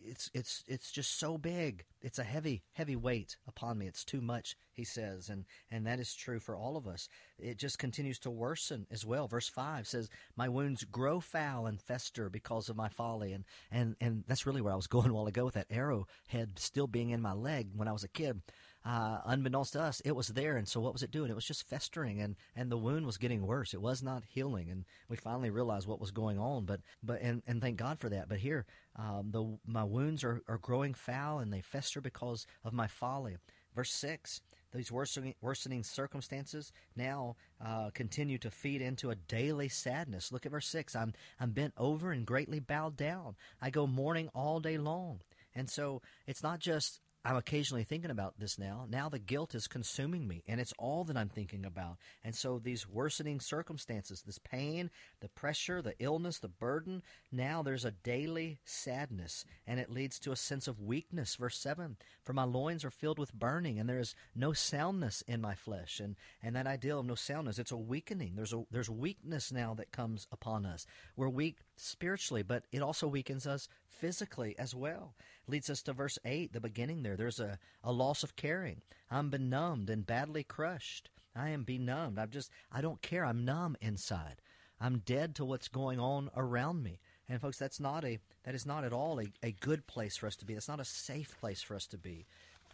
it's 0.03 0.29
it's 0.33 0.63
it's 0.67 0.91
just 0.91 1.19
so 1.19 1.37
big. 1.37 1.85
It's 2.01 2.19
a 2.19 2.23
heavy 2.23 2.63
heavy 2.73 2.95
weight 2.95 3.37
upon 3.47 3.77
me. 3.77 3.87
It's 3.87 4.03
too 4.03 4.21
much 4.21 4.55
he 4.73 4.83
says 4.83 5.29
and 5.29 5.45
and 5.71 5.85
that 5.85 5.99
is 5.99 6.13
true 6.13 6.39
for 6.39 6.55
all 6.55 6.77
of 6.77 6.87
us. 6.87 7.09
It 7.37 7.57
just 7.57 7.79
continues 7.79 8.19
to 8.19 8.29
worsen 8.31 8.87
as 8.91 9.05
well. 9.05 9.27
Verse 9.27 9.49
5 9.49 9.87
says 9.87 10.09
my 10.35 10.49
wounds 10.49 10.83
grow 10.83 11.19
foul 11.19 11.65
and 11.65 11.81
fester 11.81 12.29
because 12.29 12.69
of 12.69 12.75
my 12.75 12.89
folly. 12.89 13.33
And 13.33 13.45
and 13.71 13.95
and 13.99 14.23
that's 14.27 14.45
really 14.45 14.61
where 14.61 14.73
I 14.73 14.77
was 14.77 14.87
going 14.87 15.09
a 15.09 15.13
while 15.13 15.27
ago 15.27 15.45
with 15.45 15.55
that 15.55 15.67
arrowhead 15.69 16.57
still 16.57 16.87
being 16.87 17.09
in 17.09 17.21
my 17.21 17.33
leg 17.33 17.69
when 17.75 17.87
I 17.87 17.93
was 17.93 18.03
a 18.03 18.09
kid 18.09 18.41
uh, 18.87 19.19
unbeknownst 19.25 19.73
to 19.73 19.81
us, 19.81 20.01
it 20.05 20.15
was 20.15 20.29
there. 20.29 20.55
And 20.55 20.65
so 20.65 20.79
what 20.79 20.93
was 20.93 21.03
it 21.03 21.11
doing? 21.11 21.29
It 21.29 21.35
was 21.35 21.45
just 21.45 21.67
festering 21.67 22.21
and, 22.21 22.37
and 22.55 22.71
the 22.71 22.77
wound 22.77 23.05
was 23.05 23.17
getting 23.17 23.45
worse. 23.45 23.73
It 23.73 23.81
was 23.81 24.01
not 24.01 24.23
healing. 24.29 24.69
And 24.69 24.85
we 25.09 25.17
finally 25.17 25.49
realized 25.49 25.87
what 25.87 25.99
was 25.99 26.11
going 26.11 26.39
on. 26.39 26.63
But, 26.63 26.79
but, 27.03 27.21
and, 27.21 27.43
and 27.45 27.61
thank 27.61 27.75
God 27.75 27.99
for 27.99 28.07
that. 28.07 28.29
But 28.29 28.37
here, 28.37 28.65
um, 28.95 29.31
the, 29.31 29.57
my 29.69 29.83
wounds 29.83 30.23
are, 30.23 30.41
are 30.47 30.57
growing 30.57 30.93
foul 30.93 31.39
and 31.39 31.51
they 31.51 31.59
fester 31.59 31.99
because 31.99 32.47
of 32.63 32.71
my 32.71 32.87
folly. 32.87 33.35
Verse 33.75 33.91
6 33.91 34.39
these 34.73 34.91
worsening, 34.91 35.33
worsening 35.41 35.81
circumstances 35.81 36.71
now 36.95 37.35
uh, 37.65 37.89
continue 37.93 38.37
to 38.37 38.51
feed 38.51 38.81
into 38.81 39.09
a 39.09 39.15
daily 39.15 39.69
sadness. 39.69 40.31
Look 40.31 40.45
at 40.45 40.51
verse 40.51 40.67
6. 40.67 40.95
I'm, 40.95 41.13
I'm 41.39 41.51
bent 41.51 41.73
over 41.77 42.11
and 42.11 42.25
greatly 42.25 42.59
bowed 42.59 42.95
down. 42.95 43.37
I 43.61 43.69
go 43.69 43.87
mourning 43.87 44.29
all 44.35 44.59
day 44.59 44.77
long. 44.77 45.21
And 45.55 45.69
so 45.69 46.01
it's 46.27 46.43
not 46.43 46.59
just 46.59 46.99
I'm 47.27 47.35
occasionally 47.35 47.83
thinking 47.83 48.09
about 48.09 48.39
this 48.39 48.57
now. 48.57 48.85
Now 48.89 49.09
the 49.09 49.19
guilt 49.19 49.53
is 49.53 49.67
consuming 49.67 50.29
me, 50.29 50.43
and 50.47 50.61
it's 50.61 50.73
all 50.79 51.03
that 51.03 51.17
I'm 51.17 51.27
thinking 51.27 51.65
about. 51.65 51.97
And 52.23 52.33
so 52.33 52.57
these 52.57 52.87
worsening 52.87 53.41
circumstances, 53.41 54.21
this 54.21 54.39
pain, 54.39 54.89
the 55.19 55.27
pressure, 55.27 55.81
the 55.81 55.95
illness, 55.99 56.39
the 56.39 56.47
burden, 56.47 57.03
now 57.29 57.61
there's 57.61 57.83
a 57.83 57.91
daily 57.91 58.59
sadness, 58.63 59.43
and 59.67 59.77
it 59.77 59.91
leads 59.91 60.19
to 60.19 60.31
a 60.31 60.37
sense 60.37 60.69
of 60.69 60.79
weakness. 60.79 61.35
Verse 61.35 61.57
7 61.57 61.97
For 62.23 62.31
my 62.31 62.45
loins 62.45 62.85
are 62.85 62.89
filled 62.89 63.19
with 63.19 63.33
burning, 63.33 63.77
and 63.77 63.89
there 63.89 63.99
is 63.99 64.15
no 64.33 64.53
soundness 64.53 65.21
in 65.27 65.41
my 65.41 65.53
flesh. 65.53 65.99
And, 65.99 66.15
and 66.41 66.55
that 66.55 66.65
idea 66.65 66.95
of 66.95 67.05
no 67.05 67.15
soundness, 67.15 67.59
it's 67.59 67.73
a 67.73 67.77
weakening. 67.77 68.35
There's, 68.37 68.53
a, 68.53 68.63
there's 68.71 68.89
weakness 68.89 69.51
now 69.51 69.73
that 69.73 69.91
comes 69.91 70.27
upon 70.31 70.65
us. 70.65 70.85
We're 71.17 71.27
weak 71.27 71.57
spiritually, 71.75 72.43
but 72.43 72.63
it 72.71 72.81
also 72.81 73.05
weakens 73.05 73.45
us 73.45 73.67
physically 73.89 74.55
as 74.57 74.75
well. 74.75 75.13
Leads 75.47 75.69
us 75.69 75.81
to 75.83 75.93
verse 75.93 76.19
8, 76.25 76.53
the 76.53 76.59
beginning 76.59 77.03
there. 77.03 77.15
There's 77.15 77.39
a, 77.39 77.57
a 77.83 77.91
loss 77.91 78.23
of 78.23 78.35
caring. 78.35 78.81
I'm 79.09 79.29
benumbed 79.29 79.89
and 79.89 80.05
badly 80.05 80.43
crushed. 80.43 81.09
I 81.35 81.49
am 81.49 81.63
benumbed. 81.63 82.19
I'm 82.19 82.29
just, 82.29 82.51
I 82.71 82.81
don't 82.81 83.01
care. 83.01 83.25
I'm 83.25 83.45
numb 83.45 83.77
inside. 83.81 84.41
I'm 84.79 84.99
dead 84.99 85.35
to 85.35 85.45
what's 85.45 85.67
going 85.67 85.99
on 85.99 86.29
around 86.35 86.83
me. 86.83 86.99
And 87.29 87.41
folks, 87.41 87.57
that's 87.57 87.79
not 87.79 88.05
a, 88.05 88.19
that 88.43 88.55
is 88.55 88.65
not 88.65 88.83
at 88.83 88.93
all 88.93 89.19
a, 89.19 89.25
a 89.43 89.51
good 89.51 89.87
place 89.87 90.17
for 90.17 90.27
us 90.27 90.35
to 90.37 90.45
be. 90.45 90.53
That's 90.53 90.67
not 90.67 90.79
a 90.79 90.85
safe 90.85 91.37
place 91.39 91.61
for 91.61 91.75
us 91.75 91.85
to 91.87 91.97
be. 91.97 92.25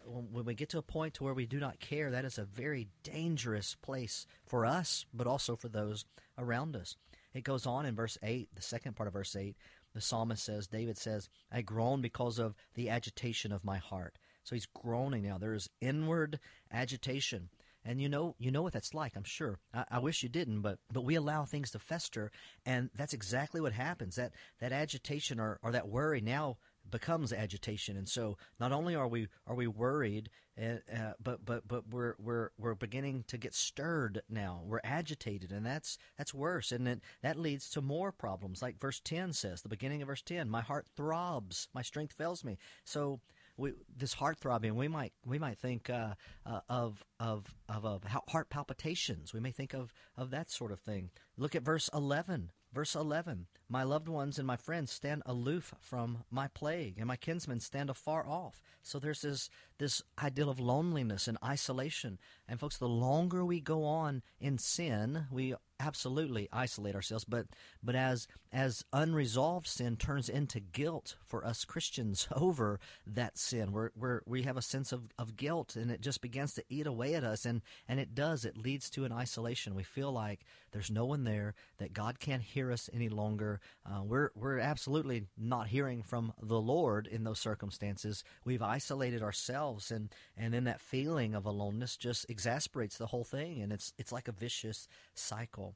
When, 0.06 0.44
we 0.44 0.54
get 0.54 0.68
to 0.70 0.78
a 0.78 0.82
point 0.82 1.14
to 1.14 1.24
where 1.24 1.34
we 1.34 1.46
do 1.46 1.58
not 1.58 1.80
care, 1.80 2.10
that 2.10 2.26
is 2.26 2.38
a 2.38 2.44
very 2.44 2.88
dangerous 3.02 3.74
place 3.74 4.26
for 4.46 4.66
us, 4.66 5.06
but 5.14 5.26
also 5.26 5.56
for 5.56 5.68
those 5.68 6.04
around 6.38 6.76
us. 6.76 6.96
It 7.32 7.42
goes 7.42 7.66
on 7.66 7.84
in 7.84 7.96
verse 7.96 8.16
8, 8.22 8.48
the 8.54 8.62
second 8.62 8.96
part 8.96 9.08
of 9.08 9.14
verse 9.14 9.34
8 9.34 9.56
the 9.94 10.00
psalmist 10.00 10.44
says, 10.44 10.66
David 10.66 10.98
says, 10.98 11.28
I 11.50 11.62
groan 11.62 12.00
because 12.00 12.38
of 12.38 12.54
the 12.74 12.90
agitation 12.90 13.52
of 13.52 13.64
my 13.64 13.78
heart. 13.78 14.18
So 14.42 14.54
he's 14.54 14.66
groaning 14.66 15.22
now. 15.22 15.38
There 15.38 15.54
is 15.54 15.70
inward 15.80 16.40
agitation. 16.72 17.48
And 17.84 18.00
you 18.00 18.08
know, 18.08 18.34
you 18.38 18.50
know 18.50 18.62
what 18.62 18.72
that's 18.72 18.94
like. 18.94 19.16
I'm 19.16 19.24
sure. 19.24 19.58
I, 19.72 19.84
I, 19.92 19.98
wish 19.98 20.22
you 20.22 20.28
didn't, 20.28 20.62
but 20.62 20.78
but 20.90 21.04
we 21.04 21.16
allow 21.16 21.44
things 21.44 21.70
to 21.72 21.78
fester, 21.78 22.32
and 22.64 22.88
that's 22.94 23.12
exactly 23.12 23.60
what 23.60 23.74
happens. 23.74 24.16
That 24.16 24.32
that 24.60 24.72
agitation 24.72 25.38
or, 25.38 25.58
or 25.62 25.70
that 25.72 25.88
worry 25.88 26.22
now 26.22 26.56
becomes 26.90 27.32
agitation, 27.32 27.96
and 27.96 28.08
so 28.08 28.36
not 28.60 28.72
only 28.72 28.94
are 28.94 29.08
we 29.08 29.28
are 29.46 29.54
we 29.54 29.66
worried, 29.66 30.30
uh, 30.60 30.76
uh, 30.94 31.12
but 31.22 31.44
but 31.44 31.66
but 31.66 31.88
we're 31.90 32.14
we're 32.18 32.50
we're 32.58 32.74
beginning 32.74 33.24
to 33.28 33.38
get 33.38 33.54
stirred 33.54 34.22
now. 34.28 34.62
We're 34.64 34.80
agitated, 34.84 35.50
and 35.50 35.64
that's 35.64 35.98
that's 36.16 36.34
worse, 36.34 36.72
and 36.72 36.86
it, 36.86 37.00
that 37.22 37.38
leads 37.38 37.70
to 37.70 37.80
more 37.80 38.12
problems. 38.12 38.62
Like 38.62 38.78
verse 38.78 39.00
ten 39.00 39.32
says, 39.32 39.62
the 39.62 39.68
beginning 39.68 40.02
of 40.02 40.08
verse 40.08 40.22
ten, 40.22 40.48
my 40.48 40.60
heart 40.60 40.86
throbs, 40.96 41.68
my 41.74 41.82
strength 41.82 42.14
fails 42.14 42.44
me. 42.44 42.58
So 42.84 43.20
we, 43.56 43.72
this 43.96 44.14
heart 44.14 44.38
throbbing, 44.38 44.74
we 44.74 44.88
might 44.88 45.12
we 45.24 45.38
might 45.38 45.58
think 45.58 45.88
uh, 45.88 46.14
uh, 46.44 46.60
of 46.68 47.04
of 47.18 47.54
of, 47.68 47.84
of 47.84 48.02
heart 48.28 48.50
palpitations. 48.50 49.32
We 49.32 49.40
may 49.40 49.52
think 49.52 49.74
of 49.74 49.92
of 50.16 50.30
that 50.30 50.50
sort 50.50 50.72
of 50.72 50.80
thing. 50.80 51.10
Look 51.36 51.54
at 51.54 51.62
verse 51.62 51.88
eleven. 51.94 52.50
Verse 52.74 52.96
11 52.96 53.46
My 53.68 53.84
loved 53.84 54.08
ones 54.08 54.36
and 54.36 54.46
my 54.46 54.56
friends 54.56 54.90
stand 54.90 55.22
aloof 55.24 55.74
from 55.80 56.24
my 56.28 56.48
plague, 56.48 56.96
and 56.98 57.06
my 57.06 57.14
kinsmen 57.14 57.60
stand 57.60 57.88
afar 57.88 58.26
off. 58.26 58.60
So 58.82 58.98
there's 58.98 59.20
this, 59.22 59.48
this 59.78 60.02
ideal 60.20 60.50
of 60.50 60.58
loneliness 60.58 61.28
and 61.28 61.38
isolation. 61.44 62.18
And, 62.48 62.58
folks, 62.58 62.76
the 62.76 62.88
longer 62.88 63.44
we 63.44 63.60
go 63.60 63.84
on 63.84 64.22
in 64.40 64.58
sin, 64.58 65.26
we 65.30 65.54
absolutely 65.84 66.48
isolate 66.52 66.94
ourselves 66.94 67.24
but 67.24 67.46
but 67.82 67.94
as 67.94 68.26
as 68.52 68.84
unresolved 68.92 69.66
sin 69.66 69.96
turns 69.96 70.28
into 70.28 70.60
guilt 70.60 71.16
for 71.24 71.44
us 71.44 71.64
Christians 71.64 72.28
over 72.36 72.80
that 73.06 73.36
sin 73.38 73.72
we're, 73.72 73.90
we're 73.96 74.20
we 74.26 74.42
have 74.42 74.56
a 74.56 74.62
sense 74.62 74.92
of, 74.92 75.08
of 75.18 75.36
guilt 75.36 75.76
and 75.76 75.90
it 75.90 76.00
just 76.00 76.20
begins 76.20 76.54
to 76.54 76.64
eat 76.68 76.86
away 76.86 77.14
at 77.14 77.24
us 77.24 77.44
and 77.44 77.62
and 77.88 78.00
it 78.00 78.14
does. 78.14 78.44
It 78.44 78.56
leads 78.56 78.90
to 78.90 79.04
an 79.04 79.12
isolation. 79.12 79.74
We 79.74 79.82
feel 79.82 80.12
like 80.12 80.40
there's 80.72 80.90
no 80.90 81.04
one 81.04 81.24
there 81.24 81.54
that 81.78 81.92
God 81.92 82.18
can't 82.18 82.42
hear 82.42 82.72
us 82.72 82.90
any 82.92 83.08
longer. 83.08 83.60
Uh, 83.84 84.02
we're 84.02 84.30
we're 84.34 84.58
absolutely 84.58 85.24
not 85.36 85.68
hearing 85.68 86.02
from 86.02 86.32
the 86.40 86.60
Lord 86.60 87.06
in 87.06 87.24
those 87.24 87.38
circumstances. 87.38 88.24
We've 88.44 88.62
isolated 88.62 89.22
ourselves 89.22 89.90
and 89.90 90.12
and 90.36 90.52
then 90.52 90.64
that 90.64 90.80
feeling 90.80 91.34
of 91.34 91.46
aloneness 91.46 91.96
just 91.96 92.28
exasperates 92.28 92.98
the 92.98 93.06
whole 93.06 93.24
thing 93.24 93.60
and 93.60 93.72
it's 93.72 93.92
it's 93.98 94.12
like 94.12 94.28
a 94.28 94.32
vicious 94.32 94.88
cycle 95.14 95.73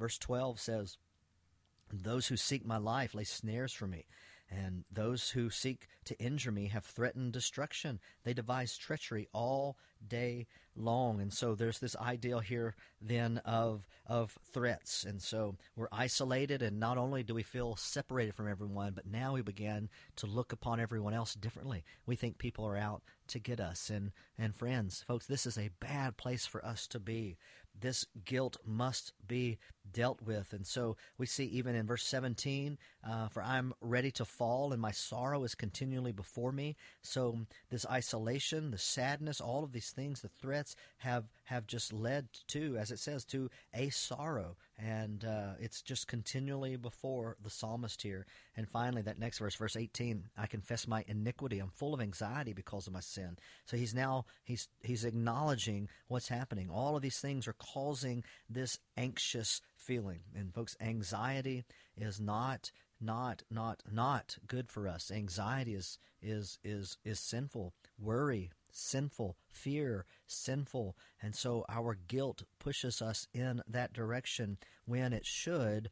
Verse 0.00 0.16
12 0.16 0.58
says, 0.58 0.96
Those 1.92 2.28
who 2.28 2.36
seek 2.38 2.64
my 2.64 2.78
life 2.78 3.14
lay 3.14 3.24
snares 3.24 3.74
for 3.74 3.86
me, 3.86 4.06
and 4.50 4.84
those 4.90 5.30
who 5.30 5.50
seek 5.50 5.86
to 6.06 6.18
injure 6.18 6.50
me 6.50 6.68
have 6.68 6.86
threatened 6.86 7.34
destruction. 7.34 8.00
They 8.24 8.32
devise 8.32 8.78
treachery 8.78 9.28
all 9.34 9.76
day 10.04 10.46
long. 10.74 11.20
And 11.20 11.32
so 11.32 11.54
there's 11.54 11.78
this 11.78 11.94
ideal 11.96 12.40
here 12.40 12.74
then 13.00 13.38
of 13.44 13.86
of 14.06 14.38
threats. 14.52 15.04
And 15.04 15.20
so 15.20 15.56
we're 15.76 15.88
isolated 15.92 16.62
and 16.62 16.80
not 16.80 16.98
only 16.98 17.22
do 17.22 17.34
we 17.34 17.42
feel 17.42 17.76
separated 17.76 18.34
from 18.34 18.48
everyone, 18.48 18.94
but 18.94 19.06
now 19.06 19.34
we 19.34 19.42
begin 19.42 19.88
to 20.16 20.26
look 20.26 20.52
upon 20.52 20.80
everyone 20.80 21.14
else 21.14 21.34
differently. 21.34 21.84
We 22.06 22.16
think 22.16 22.38
people 22.38 22.66
are 22.66 22.76
out 22.76 23.02
to 23.28 23.38
get 23.38 23.60
us 23.60 23.90
and 23.90 24.12
and 24.38 24.56
friends, 24.56 25.04
folks, 25.06 25.26
this 25.26 25.46
is 25.46 25.58
a 25.58 25.70
bad 25.80 26.16
place 26.16 26.46
for 26.46 26.64
us 26.64 26.86
to 26.88 26.98
be. 26.98 27.36
This 27.80 28.04
guilt 28.24 28.56
must 28.64 29.12
be 29.26 29.58
dealt 29.92 30.22
with. 30.22 30.52
And 30.52 30.66
so 30.66 30.96
we 31.18 31.26
see 31.26 31.44
even 31.46 31.74
in 31.74 31.86
verse 31.86 32.04
17, 32.04 32.78
uh, 33.08 33.28
for 33.28 33.42
I'm 33.42 33.72
ready 33.80 34.10
to 34.12 34.24
fall 34.24 34.72
and 34.72 34.80
my 34.80 34.90
sorrow 34.90 35.44
is 35.44 35.54
continually 35.54 36.12
before 36.12 36.52
me. 36.52 36.76
So 37.02 37.40
this 37.70 37.86
isolation, 37.86 38.70
the 38.70 38.78
sadness, 38.78 39.40
all 39.40 39.64
of 39.64 39.72
these 39.72 39.90
things, 39.90 40.20
the 40.20 40.28
threats 40.28 40.76
have 40.98 41.24
have 41.44 41.66
just 41.66 41.92
led 41.92 42.28
to, 42.48 42.76
as 42.76 42.90
it 42.90 42.98
says, 42.98 43.24
to 43.26 43.50
a 43.74 43.90
sorrow, 43.90 44.56
and 44.82 45.24
uh, 45.24 45.52
it's 45.60 45.82
just 45.82 46.08
continually 46.08 46.76
before 46.76 47.36
the 47.42 47.50
psalmist 47.50 48.02
here. 48.02 48.26
And 48.56 48.68
finally, 48.68 49.02
that 49.02 49.18
next 49.18 49.38
verse, 49.38 49.54
verse 49.54 49.76
eighteen, 49.76 50.24
I 50.36 50.46
confess 50.46 50.88
my 50.88 51.04
iniquity. 51.06 51.58
I'm 51.58 51.70
full 51.70 51.94
of 51.94 52.00
anxiety 52.00 52.52
because 52.52 52.86
of 52.86 52.92
my 52.92 53.00
sin. 53.00 53.36
So 53.66 53.76
he's 53.76 53.94
now 53.94 54.24
he's 54.44 54.68
he's 54.82 55.04
acknowledging 55.04 55.88
what's 56.08 56.28
happening. 56.28 56.70
All 56.70 56.96
of 56.96 57.02
these 57.02 57.18
things 57.18 57.46
are 57.46 57.54
causing 57.54 58.24
this 58.48 58.78
anxious 58.96 59.60
feeling, 59.76 60.20
and 60.34 60.54
folks, 60.54 60.76
anxiety 60.80 61.64
is 61.96 62.20
not 62.20 62.70
not 63.00 63.42
not 63.50 63.82
not 63.90 64.36
good 64.46 64.68
for 64.68 64.86
us 64.86 65.10
anxiety 65.10 65.74
is 65.74 65.98
is 66.20 66.58
is 66.62 66.98
is 67.02 67.18
sinful 67.18 67.72
worry 67.98 68.50
sinful, 68.72 69.36
fear, 69.50 70.06
sinful. 70.26 70.96
And 71.22 71.34
so 71.34 71.64
our 71.68 71.96
guilt 72.08 72.44
pushes 72.58 73.02
us 73.02 73.26
in 73.32 73.62
that 73.68 73.92
direction 73.92 74.58
when 74.84 75.12
it 75.12 75.26
should 75.26 75.90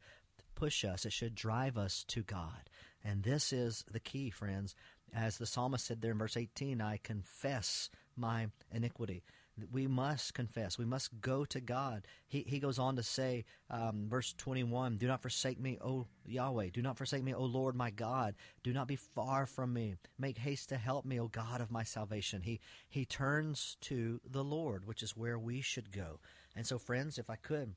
push 0.55 0.83
us, 0.83 1.05
it 1.05 1.13
should 1.13 1.35
drive 1.35 1.77
us 1.77 2.03
to 2.09 2.21
God. 2.21 2.69
And 3.03 3.23
this 3.23 3.53
is 3.53 3.85
the 3.89 3.99
key, 3.99 4.29
friends. 4.29 4.75
As 5.13 5.37
the 5.37 5.45
psalmist 5.45 5.85
said 5.85 6.01
there 6.01 6.11
in 6.11 6.17
verse 6.17 6.37
18, 6.37 6.81
I 6.81 6.97
confess 6.97 7.89
my 8.15 8.47
iniquity 8.71 9.23
we 9.71 9.87
must 9.87 10.33
confess. 10.33 10.77
We 10.77 10.85
must 10.85 11.21
go 11.21 11.45
to 11.45 11.59
God. 11.59 12.05
He, 12.27 12.41
he 12.41 12.59
goes 12.59 12.79
on 12.79 12.95
to 12.95 13.03
say, 13.03 13.45
um, 13.69 14.07
verse 14.09 14.33
21, 14.37 14.97
Do 14.97 15.07
not 15.07 15.21
forsake 15.21 15.59
me, 15.59 15.77
O 15.81 16.07
Yahweh. 16.25 16.69
Do 16.73 16.81
not 16.81 16.97
forsake 16.97 17.23
me, 17.23 17.33
O 17.33 17.43
Lord 17.43 17.75
my 17.75 17.89
God. 17.89 18.35
Do 18.63 18.73
not 18.73 18.87
be 18.87 18.95
far 18.95 19.45
from 19.45 19.73
me. 19.73 19.95
Make 20.17 20.37
haste 20.37 20.69
to 20.69 20.77
help 20.77 21.05
me, 21.05 21.19
O 21.19 21.27
God 21.27 21.61
of 21.61 21.71
my 21.71 21.83
salvation. 21.83 22.41
He, 22.41 22.59
he 22.89 23.05
turns 23.05 23.77
to 23.81 24.21
the 24.29 24.43
Lord, 24.43 24.85
which 24.85 25.03
is 25.03 25.17
where 25.17 25.39
we 25.39 25.61
should 25.61 25.91
go. 25.91 26.19
And 26.55 26.65
so, 26.65 26.77
friends, 26.77 27.17
if 27.17 27.29
I 27.29 27.35
could, 27.35 27.75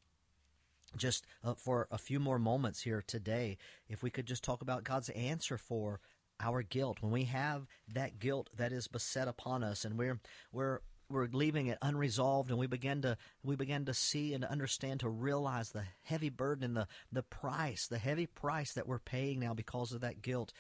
just 0.97 1.27
uh, 1.45 1.55
for 1.55 1.87
a 1.91 1.99
few 1.99 2.21
more 2.21 2.39
moments 2.39 2.83
here 2.83 3.03
today, 3.07 3.59
if 3.89 4.03
we 4.03 4.11
could 4.11 4.27
just 4.27 4.45
talk 4.45 4.63
about 4.63 4.85
God's 4.85 5.09
answer 5.11 5.59
for 5.59 6.01
our 6.41 6.63
guilt, 6.63 6.99
when 7.01 7.13
we 7.13 7.25
have 7.25 7.67
that 7.89 8.19
guilt 8.19 8.51
that 8.57 8.73
is 8.73 8.89
beset 8.89 9.29
upon 9.29 9.63
us, 9.63 9.85
and 9.85 9.97
we're 9.97 10.21
we're 10.53 10.81
we're 11.13 11.29
leaving 11.33 11.67
it 11.67 11.79
unresolved 11.83 12.51
and 12.51 12.59
we 12.59 12.67
begin 12.67 13.03
to 13.03 13.17
we 13.45 13.57
begin 13.57 13.85
to 13.85 13.95
see 13.95 14.35
and 14.35 14.45
understand 14.45 15.01
to 15.01 15.09
realize 15.09 15.71
the 15.71 15.85
heavy 16.03 16.31
burden 16.31 16.65
and 16.65 16.77
the 16.77 16.87
the 17.11 17.23
price 17.23 17.87
the 17.87 17.99
heavy 17.99 18.27
price 18.27 18.73
that 18.73 18.87
we're 18.87 18.99
paying 18.99 19.39
now 19.41 19.55
because 19.55 19.93
of 19.93 20.01
that 20.01 20.23
guilt. 20.23 20.53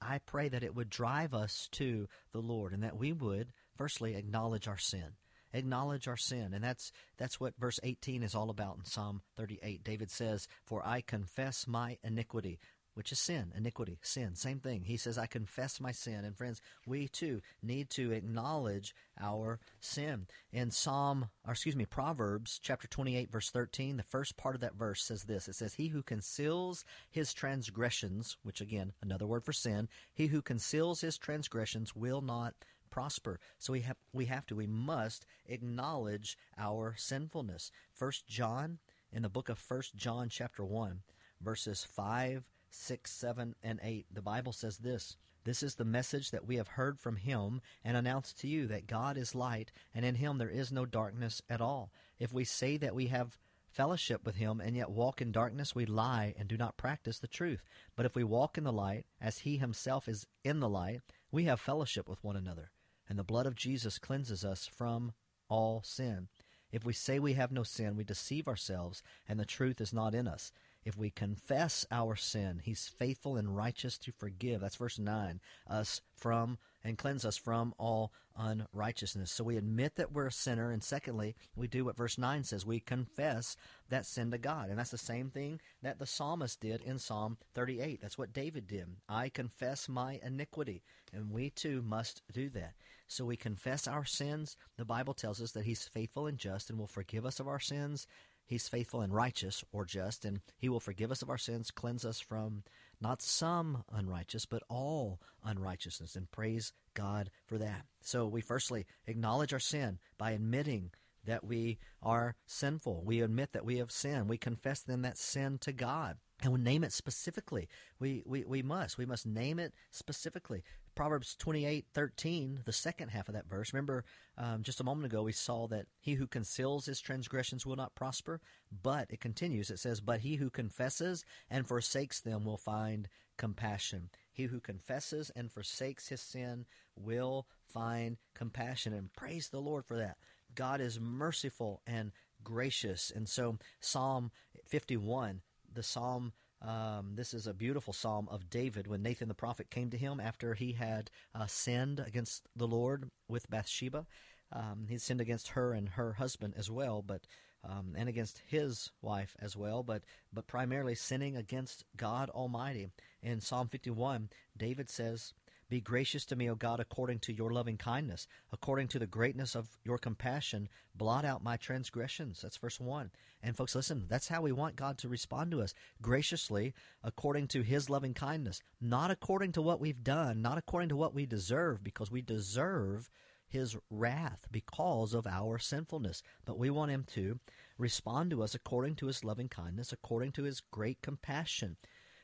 I 0.00 0.18
pray 0.18 0.48
that 0.48 0.64
it 0.64 0.74
would 0.74 0.90
drive 0.90 1.32
us 1.32 1.68
to 1.72 2.08
the 2.32 2.40
lord 2.40 2.72
and 2.72 2.82
that 2.82 2.96
we 2.96 3.12
would 3.12 3.52
firstly 3.76 4.16
acknowledge 4.16 4.66
our 4.66 4.78
sin. 4.78 5.12
Acknowledge 5.54 6.08
our 6.08 6.16
sin. 6.16 6.54
And 6.54 6.64
that's 6.64 6.92
that's 7.18 7.38
what 7.38 7.56
verse 7.58 7.78
18 7.82 8.22
is 8.22 8.34
all 8.34 8.50
about 8.50 8.78
in 8.78 8.84
psalm 8.84 9.22
38 9.36 9.84
david 9.84 10.10
says 10.10 10.48
for 10.64 10.84
i 10.86 11.00
confess 11.00 11.66
my 11.66 11.98
iniquity 12.02 12.58
which 12.94 13.12
is 13.12 13.18
sin, 13.18 13.52
iniquity, 13.56 13.98
sin, 14.02 14.34
same 14.34 14.60
thing. 14.60 14.84
He 14.84 14.96
says, 14.96 15.18
I 15.18 15.26
confess 15.26 15.80
my 15.80 15.92
sin. 15.92 16.24
And 16.24 16.36
friends, 16.36 16.60
we 16.86 17.08
too 17.08 17.40
need 17.62 17.90
to 17.90 18.12
acknowledge 18.12 18.94
our 19.20 19.60
sin. 19.80 20.26
In 20.52 20.70
Psalm, 20.70 21.30
or 21.46 21.52
excuse 21.52 21.76
me, 21.76 21.86
Proverbs 21.86 22.60
chapter 22.62 22.86
28, 22.88 23.30
verse 23.30 23.50
13, 23.50 23.96
the 23.96 24.02
first 24.02 24.36
part 24.36 24.54
of 24.54 24.60
that 24.60 24.74
verse 24.74 25.02
says 25.02 25.24
this 25.24 25.48
It 25.48 25.54
says, 25.54 25.74
He 25.74 25.88
who 25.88 26.02
conceals 26.02 26.84
his 27.10 27.32
transgressions, 27.32 28.36
which 28.42 28.60
again, 28.60 28.92
another 29.00 29.26
word 29.26 29.44
for 29.44 29.52
sin, 29.52 29.88
he 30.12 30.26
who 30.26 30.42
conceals 30.42 31.00
his 31.00 31.18
transgressions 31.18 31.96
will 31.96 32.20
not 32.20 32.54
prosper. 32.90 33.40
So 33.58 33.72
we 33.72 33.80
have 33.80 33.96
we 34.12 34.26
have 34.26 34.46
to, 34.46 34.54
we 34.54 34.66
must 34.66 35.26
acknowledge 35.46 36.36
our 36.58 36.94
sinfulness. 36.96 37.72
First 37.92 38.28
John, 38.28 38.78
in 39.10 39.22
the 39.22 39.28
book 39.28 39.48
of 39.48 39.58
First 39.58 39.96
John 39.96 40.28
chapter 40.28 40.64
1, 40.64 41.00
verses 41.40 41.84
5 41.84 42.44
6, 42.74 43.10
7, 43.10 43.54
and 43.62 43.80
8, 43.82 44.06
the 44.12 44.22
Bible 44.22 44.52
says 44.52 44.78
this 44.78 45.16
This 45.44 45.62
is 45.62 45.74
the 45.74 45.84
message 45.84 46.30
that 46.30 46.46
we 46.46 46.56
have 46.56 46.68
heard 46.68 46.98
from 46.98 47.16
him 47.16 47.60
and 47.84 47.96
announced 47.96 48.38
to 48.40 48.48
you 48.48 48.66
that 48.68 48.86
God 48.86 49.16
is 49.16 49.34
light, 49.34 49.72
and 49.94 50.04
in 50.04 50.16
him 50.16 50.38
there 50.38 50.48
is 50.48 50.72
no 50.72 50.86
darkness 50.86 51.42
at 51.48 51.60
all. 51.60 51.92
If 52.18 52.32
we 52.32 52.44
say 52.44 52.76
that 52.78 52.94
we 52.94 53.06
have 53.06 53.38
fellowship 53.72 54.24
with 54.24 54.36
him 54.36 54.60
and 54.60 54.76
yet 54.76 54.90
walk 54.90 55.20
in 55.20 55.32
darkness, 55.32 55.74
we 55.74 55.86
lie 55.86 56.34
and 56.38 56.48
do 56.48 56.56
not 56.56 56.76
practice 56.76 57.18
the 57.18 57.26
truth. 57.26 57.64
But 57.96 58.06
if 58.06 58.14
we 58.14 58.24
walk 58.24 58.58
in 58.58 58.64
the 58.64 58.72
light, 58.72 59.06
as 59.20 59.38
he 59.38 59.56
himself 59.56 60.08
is 60.08 60.26
in 60.44 60.60
the 60.60 60.68
light, 60.68 61.00
we 61.30 61.44
have 61.44 61.60
fellowship 61.60 62.08
with 62.08 62.22
one 62.22 62.36
another. 62.36 62.70
And 63.08 63.18
the 63.18 63.24
blood 63.24 63.46
of 63.46 63.54
Jesus 63.54 63.98
cleanses 63.98 64.44
us 64.44 64.66
from 64.66 65.12
all 65.48 65.82
sin. 65.84 66.28
If 66.72 66.84
we 66.84 66.92
say 66.94 67.18
we 67.18 67.34
have 67.34 67.52
no 67.52 67.62
sin, 67.62 67.96
we 67.96 68.04
deceive 68.04 68.48
ourselves, 68.48 69.02
and 69.28 69.38
the 69.38 69.44
truth 69.44 69.80
is 69.80 69.92
not 69.92 70.14
in 70.14 70.26
us. 70.26 70.52
If 70.84 70.96
we 70.96 71.10
confess 71.10 71.86
our 71.92 72.16
sin, 72.16 72.60
he's 72.64 72.88
faithful 72.88 73.36
and 73.36 73.54
righteous 73.56 73.98
to 73.98 74.12
forgive. 74.12 74.62
That's 74.62 74.76
verse 74.76 74.98
9. 74.98 75.40
Us 75.68 76.00
from 76.16 76.58
and 76.82 76.98
cleanse 76.98 77.24
us 77.24 77.36
from 77.36 77.72
all 77.78 78.12
unrighteousness. 78.36 79.30
So 79.30 79.44
we 79.44 79.56
admit 79.56 79.94
that 79.96 80.12
we're 80.12 80.26
a 80.26 80.32
sinner, 80.32 80.70
and 80.70 80.82
secondly, 80.82 81.36
we 81.54 81.68
do 81.68 81.84
what 81.84 81.96
verse 81.96 82.18
9 82.18 82.42
says 82.42 82.66
we 82.66 82.80
confess 82.80 83.56
that 83.90 84.06
sin 84.06 84.30
to 84.32 84.38
God. 84.38 84.70
And 84.70 84.78
that's 84.78 84.90
the 84.90 84.98
same 84.98 85.30
thing 85.30 85.60
that 85.82 86.00
the 86.00 86.06
psalmist 86.06 86.60
did 86.60 86.82
in 86.82 86.98
Psalm 86.98 87.38
38. 87.54 88.00
That's 88.00 88.18
what 88.18 88.32
David 88.32 88.66
did. 88.66 88.86
I 89.08 89.28
confess 89.28 89.88
my 89.88 90.18
iniquity, 90.24 90.82
and 91.12 91.30
we 91.30 91.50
too 91.50 91.82
must 91.82 92.22
do 92.32 92.48
that. 92.50 92.74
So 93.12 93.24
we 93.24 93.36
confess 93.36 93.86
our 93.86 94.04
sins. 94.04 94.56
The 94.76 94.84
Bible 94.84 95.14
tells 95.14 95.40
us 95.40 95.52
that 95.52 95.64
he's 95.64 95.84
faithful 95.84 96.26
and 96.26 96.38
just 96.38 96.70
and 96.70 96.78
will 96.78 96.86
forgive 96.86 97.26
us 97.26 97.40
of 97.40 97.48
our 97.48 97.60
sins 97.60 98.06
He's 98.52 98.68
faithful 98.68 99.00
and 99.00 99.14
righteous 99.14 99.64
or 99.72 99.86
just, 99.86 100.26
and 100.26 100.40
he 100.58 100.68
will 100.68 100.78
forgive 100.78 101.10
us 101.10 101.22
of 101.22 101.30
our 101.30 101.38
sins, 101.38 101.70
cleanse 101.70 102.04
us 102.04 102.20
from 102.20 102.64
not 103.00 103.22
some 103.22 103.84
unrighteous, 103.90 104.44
but 104.46 104.62
all 104.68 105.20
unrighteousness. 105.42 106.16
And 106.16 106.30
praise 106.30 106.72
God 106.92 107.30
for 107.46 107.56
that. 107.58 107.86
So 108.02 108.26
we 108.26 108.40
firstly 108.42 108.84
acknowledge 109.06 109.54
our 109.54 109.58
sin 109.58 109.98
by 110.18 110.32
admitting 110.32 110.90
that 111.24 111.44
we 111.44 111.78
are 112.02 112.34
sinful. 112.46 113.04
We 113.06 113.22
admit 113.22 113.52
that 113.52 113.64
we 113.64 113.78
have 113.78 113.90
sinned. 113.92 114.28
We 114.28 114.38
confess 114.38 114.80
then 114.80 115.02
that 115.02 115.16
sin 115.16 115.58
to 115.62 115.72
God. 115.72 116.18
And 116.42 116.52
we 116.52 116.60
name 116.60 116.82
it 116.82 116.92
specifically. 116.92 117.68
We, 118.00 118.22
we, 118.26 118.44
we 118.44 118.62
must. 118.62 118.98
We 118.98 119.06
must 119.06 119.24
name 119.24 119.60
it 119.60 119.72
specifically. 119.92 120.64
Proverbs 120.94 121.34
28 121.36 121.86
13, 121.92 122.60
the 122.64 122.72
second 122.72 123.08
half 123.08 123.28
of 123.28 123.34
that 123.34 123.48
verse. 123.48 123.72
Remember, 123.72 124.04
um, 124.36 124.62
just 124.62 124.80
a 124.80 124.84
moment 124.84 125.06
ago, 125.06 125.22
we 125.22 125.32
saw 125.32 125.66
that 125.68 125.86
he 126.00 126.14
who 126.14 126.26
conceals 126.26 126.86
his 126.86 127.00
transgressions 127.00 127.64
will 127.64 127.76
not 127.76 127.94
prosper, 127.94 128.40
but 128.82 129.06
it 129.10 129.20
continues. 129.20 129.70
It 129.70 129.78
says, 129.78 130.00
But 130.00 130.20
he 130.20 130.36
who 130.36 130.50
confesses 130.50 131.24
and 131.50 131.66
forsakes 131.66 132.20
them 132.20 132.44
will 132.44 132.56
find 132.56 133.08
compassion. 133.36 134.10
He 134.30 134.44
who 134.44 134.60
confesses 134.60 135.30
and 135.34 135.50
forsakes 135.50 136.08
his 136.08 136.20
sin 136.20 136.66
will 136.96 137.46
find 137.66 138.18
compassion. 138.34 138.92
And 138.92 139.12
praise 139.12 139.48
the 139.48 139.60
Lord 139.60 139.84
for 139.84 139.96
that. 139.96 140.16
God 140.54 140.80
is 140.80 141.00
merciful 141.00 141.80
and 141.86 142.12
gracious. 142.44 143.10
And 143.14 143.28
so, 143.28 143.58
Psalm 143.80 144.30
51, 144.66 145.40
the 145.72 145.82
Psalm 145.82 146.32
um, 146.62 147.12
this 147.14 147.34
is 147.34 147.46
a 147.46 147.54
beautiful 147.54 147.92
psalm 147.92 148.28
of 148.30 148.48
David 148.48 148.86
when 148.86 149.02
Nathan 149.02 149.28
the 149.28 149.34
prophet 149.34 149.70
came 149.70 149.90
to 149.90 149.96
him 149.96 150.20
after 150.20 150.54
he 150.54 150.72
had 150.72 151.10
uh, 151.34 151.46
sinned 151.46 152.00
against 152.00 152.48
the 152.54 152.66
Lord 152.66 153.10
with 153.28 153.50
Bathsheba. 153.50 154.06
Um, 154.52 154.86
he 154.88 154.98
sinned 154.98 155.20
against 155.20 155.48
her 155.48 155.72
and 155.72 155.90
her 155.90 156.14
husband 156.14 156.54
as 156.56 156.70
well, 156.70 157.02
but 157.02 157.26
um, 157.64 157.94
and 157.96 158.08
against 158.08 158.42
his 158.46 158.90
wife 159.00 159.36
as 159.40 159.56
well, 159.56 159.82
but 159.82 160.02
but 160.32 160.46
primarily 160.46 160.94
sinning 160.94 161.36
against 161.36 161.84
God 161.96 162.28
Almighty. 162.30 162.88
In 163.22 163.40
Psalm 163.40 163.68
51, 163.68 164.30
David 164.56 164.90
says, 164.90 165.32
be 165.72 165.80
gracious 165.80 166.26
to 166.26 166.36
me, 166.36 166.50
O 166.50 166.54
God, 166.54 166.80
according 166.80 167.20
to 167.20 167.32
your 167.32 167.50
loving 167.50 167.78
kindness, 167.78 168.26
according 168.52 168.88
to 168.88 168.98
the 168.98 169.06
greatness 169.06 169.54
of 169.56 169.78
your 169.82 169.96
compassion. 169.96 170.68
Blot 170.94 171.24
out 171.24 171.42
my 171.42 171.56
transgressions. 171.56 172.42
That's 172.42 172.58
verse 172.58 172.78
1. 172.78 173.10
And 173.42 173.56
folks, 173.56 173.74
listen, 173.74 174.04
that's 174.06 174.28
how 174.28 174.42
we 174.42 174.52
want 174.52 174.76
God 174.76 174.98
to 174.98 175.08
respond 175.08 175.50
to 175.52 175.62
us 175.62 175.72
graciously, 176.02 176.74
according 177.02 177.48
to 177.48 177.62
his 177.62 177.88
loving 177.88 178.12
kindness, 178.12 178.60
not 178.82 179.10
according 179.10 179.52
to 179.52 179.62
what 179.62 179.80
we've 179.80 180.04
done, 180.04 180.42
not 180.42 180.58
according 180.58 180.90
to 180.90 180.96
what 180.96 181.14
we 181.14 181.24
deserve, 181.24 181.82
because 181.82 182.10
we 182.10 182.20
deserve 182.20 183.08
his 183.48 183.74
wrath 183.88 184.44
because 184.50 185.14
of 185.14 185.26
our 185.26 185.58
sinfulness. 185.58 186.22
But 186.44 186.58
we 186.58 186.68
want 186.68 186.90
him 186.90 187.06
to 187.14 187.40
respond 187.78 188.30
to 188.32 188.42
us 188.42 188.54
according 188.54 188.96
to 188.96 189.06
his 189.06 189.24
loving 189.24 189.48
kindness, 189.48 189.90
according 189.90 190.32
to 190.32 190.42
his 190.42 190.60
great 190.60 191.00
compassion. 191.00 191.78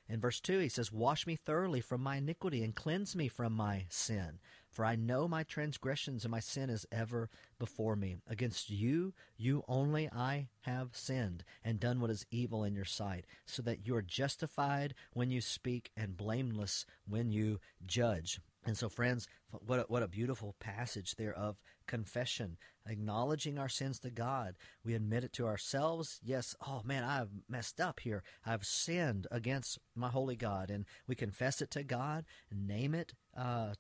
In 0.09 0.21
verse 0.21 0.41
2, 0.41 0.59
he 0.59 0.69
says, 0.71 0.91
Wash 0.91 1.27
me 1.27 1.37
thoroughly 1.37 1.83
from 1.83 2.03
my 2.03 2.17
iniquity 2.17 2.65
and 2.65 2.75
cleanse 2.75 3.15
me 3.15 3.29
from 3.29 3.53
my 3.53 3.85
sin. 3.91 4.39
For 4.71 4.85
I 4.85 4.97
know 4.97 5.29
my 5.29 5.43
transgressions 5.43 6.25
and 6.25 6.31
my 6.31 6.41
sin 6.41 6.71
is 6.71 6.87
ever 6.91 7.29
before 7.59 7.95
me. 7.95 8.17
Against 8.27 8.71
you, 8.71 9.13
you 9.37 9.65
only 9.69 10.09
I 10.11 10.49
have 10.63 10.91
sinned 10.97 11.45
and 11.63 11.79
done 11.79 12.01
what 12.01 12.11
is 12.11 12.27
evil 12.31 12.65
in 12.65 12.75
your 12.75 12.85
sight, 12.87 13.27
so 13.45 13.61
that 13.63 13.87
you 13.87 13.95
are 13.97 14.03
justified 14.03 14.95
when 15.13 15.31
you 15.31 15.41
speak 15.43 15.91
and 15.97 16.17
blameless 16.17 16.87
when 17.07 17.31
you 17.31 17.61
judge. 17.87 18.41
And 18.65 18.77
so, 18.77 18.89
friends, 18.89 19.29
what 19.51 19.81
a, 19.81 19.83
what 19.89 20.03
a 20.03 20.09
beautiful 20.09 20.55
passage 20.59 21.17
there 21.17 21.35
of 21.35 21.57
confession, 21.89 22.57
acknowledging 22.87 23.59
our 23.59 23.69
sins 23.69 23.99
to 24.01 24.11
God. 24.11 24.55
We 24.85 24.95
admit 24.95 25.25
it 25.25 25.33
to 25.35 25.47
ourselves. 25.47 26.21
Yes, 26.23 26.55
oh 26.65 26.83
man, 26.85 27.03
I've 27.03 27.31
messed 27.49 27.81
up 27.81 28.01
here. 28.01 28.23
I've 28.47 28.65
sinned 28.65 29.27
against 29.33 29.79
my 29.97 30.09
holy 30.11 30.37
God. 30.37 30.71
And 30.71 30.85
we 31.09 31.17
confess 31.17 31.61
it 31.61 31.73
to 31.73 31.83
God, 31.83 32.25
name 32.53 32.95
it 32.95 33.15
uh, 33.37 33.73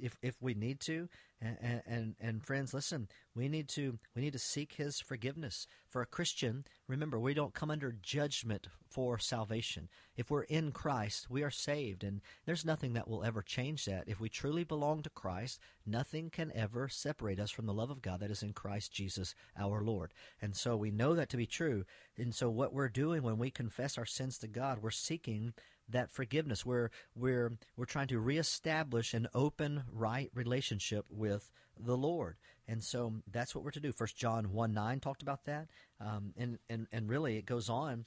if 0.00 0.16
if 0.22 0.40
we 0.40 0.54
need 0.54 0.80
to 0.80 1.08
and, 1.40 1.82
and 1.86 2.14
and 2.20 2.42
friends 2.42 2.72
listen 2.72 3.08
we 3.34 3.48
need 3.48 3.68
to 3.68 3.98
we 4.14 4.22
need 4.22 4.32
to 4.32 4.38
seek 4.38 4.72
his 4.74 5.00
forgiveness. 5.00 5.66
For 5.88 6.02
a 6.02 6.06
christian 6.06 6.64
remember 6.88 7.18
we 7.18 7.34
don't 7.34 7.54
come 7.54 7.70
under 7.70 7.92
judgment 7.92 8.68
for 8.88 9.18
salvation. 9.18 9.88
If 10.16 10.30
we're 10.30 10.42
in 10.44 10.72
christ 10.72 11.28
we 11.30 11.42
are 11.42 11.50
saved 11.50 12.02
and 12.02 12.20
there's 12.46 12.64
nothing 12.64 12.94
that 12.94 13.08
will 13.08 13.24
ever 13.24 13.42
change 13.42 13.84
that. 13.84 14.04
If 14.06 14.20
we 14.20 14.28
truly 14.28 14.64
belong 14.64 15.02
to 15.02 15.10
christ 15.10 15.60
nothing 15.84 16.30
can 16.30 16.50
ever 16.54 16.88
separate 16.88 17.38
us 17.38 17.50
from 17.50 17.66
the 17.66 17.74
love 17.74 17.90
of 17.90 18.02
god 18.02 18.20
that 18.20 18.30
is 18.30 18.42
in 18.42 18.52
christ 18.52 18.92
jesus 18.92 19.34
our 19.58 19.82
lord. 19.82 20.12
And 20.40 20.56
so 20.56 20.76
we 20.76 20.90
know 20.90 21.14
that 21.14 21.28
to 21.30 21.36
be 21.36 21.46
true 21.46 21.84
and 22.16 22.34
so 22.34 22.48
what 22.48 22.72
we're 22.72 22.88
doing 22.88 23.22
when 23.22 23.38
we 23.38 23.50
confess 23.50 23.98
our 23.98 24.06
sins 24.06 24.38
to 24.38 24.48
god 24.48 24.78
we're 24.82 24.90
seeking 24.90 25.52
that 25.88 26.10
forgiveness. 26.10 26.64
We're 26.64 26.90
we're 27.14 27.52
we're 27.76 27.84
trying 27.84 28.08
to 28.08 28.18
reestablish 28.18 29.14
an 29.14 29.28
open, 29.34 29.84
right 29.92 30.30
relationship 30.34 31.06
with 31.10 31.50
the 31.78 31.96
Lord, 31.96 32.36
and 32.66 32.82
so 32.82 33.14
that's 33.30 33.54
what 33.54 33.64
we're 33.64 33.70
to 33.72 33.80
do. 33.80 33.92
First 33.92 34.16
John 34.16 34.52
one 34.52 34.72
nine 34.72 35.00
talked 35.00 35.22
about 35.22 35.44
that, 35.44 35.68
um, 36.00 36.32
and 36.36 36.58
and 36.68 36.86
and 36.92 37.08
really 37.08 37.36
it 37.36 37.46
goes 37.46 37.68
on. 37.68 38.04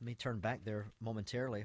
Let 0.00 0.06
me 0.06 0.14
turn 0.14 0.38
back 0.38 0.60
there 0.64 0.86
momentarily. 1.00 1.64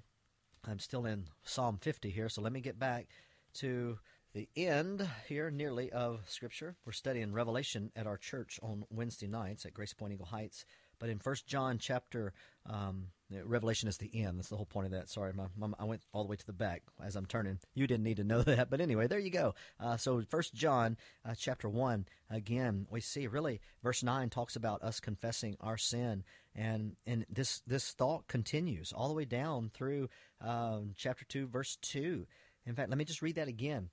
I'm 0.66 0.80
still 0.80 1.06
in 1.06 1.26
Psalm 1.44 1.78
50 1.82 2.10
here, 2.10 2.30
so 2.30 2.42
let 2.42 2.54
me 2.54 2.62
get 2.62 2.80
back 2.80 3.08
to 3.56 4.00
the 4.34 4.50
end 4.56 5.08
here 5.28 5.52
nearly 5.52 5.92
of 5.92 6.22
Scripture. 6.26 6.76
We're 6.86 6.94
studying 6.94 7.34
Revelation 7.34 7.92
at 7.96 8.08
our 8.08 8.18
church 8.18 8.60
on 8.64 8.86
Wednesday 8.90 9.28
nights 9.28 9.66
at 9.66 9.74
Grace 9.74 9.94
Point 9.94 10.14
Eagle 10.14 10.26
Heights. 10.26 10.66
But 11.00 11.10
in 11.10 11.20
First 11.20 11.48
John 11.48 11.78
chapter, 11.78 12.34
um, 12.66 13.08
Revelation 13.44 13.90
is 13.90 13.98
the 13.98 14.12
end. 14.14 14.38
That's 14.38 14.50
the 14.50 14.58
whole 14.58 14.66
point 14.66 14.86
of 14.86 14.92
that. 14.92 15.10
Sorry, 15.10 15.34
my, 15.34 15.46
my, 15.58 15.70
I 15.80 15.86
went 15.86 16.04
all 16.14 16.24
the 16.24 16.30
way 16.30 16.36
to 16.36 16.46
the 16.46 16.54
back 16.54 16.84
as 17.04 17.16
I'm 17.16 17.26
turning. 17.26 17.60
You 17.74 17.88
didn't 17.88 18.04
need 18.04 18.18
to 18.18 18.24
know 18.24 18.42
that, 18.44 18.70
but 18.70 18.82
anyway, 18.82 19.08
there 19.08 19.20
you 19.20 19.32
go. 19.32 19.56
Uh, 19.80 19.98
so 19.98 20.22
First 20.30 20.54
John 20.54 20.98
uh, 21.26 21.34
chapter 21.38 21.68
one 21.70 22.06
again, 22.30 22.88
we 22.90 23.02
see 23.02 23.28
really 23.28 23.62
verse 23.82 24.04
nine 24.04 24.30
talks 24.30 24.56
about 24.56 24.84
us 24.84 25.00
confessing 25.00 25.58
our 25.60 25.78
sin, 25.78 26.24
and 26.56 26.96
and 27.06 27.26
this 27.30 27.62
this 27.66 27.92
thought 27.92 28.28
continues 28.28 28.94
all 28.94 29.08
the 29.08 29.16
way 29.16 29.26
down 29.26 29.72
through 29.74 30.10
um, 30.42 30.94
chapter 30.96 31.26
two, 31.26 31.48
verse 31.48 31.78
two. 31.82 32.28
In 32.66 32.76
fact, 32.76 32.90
let 32.90 32.98
me 32.98 33.06
just 33.06 33.22
read 33.22 33.36
that 33.36 33.48
again. 33.48 33.90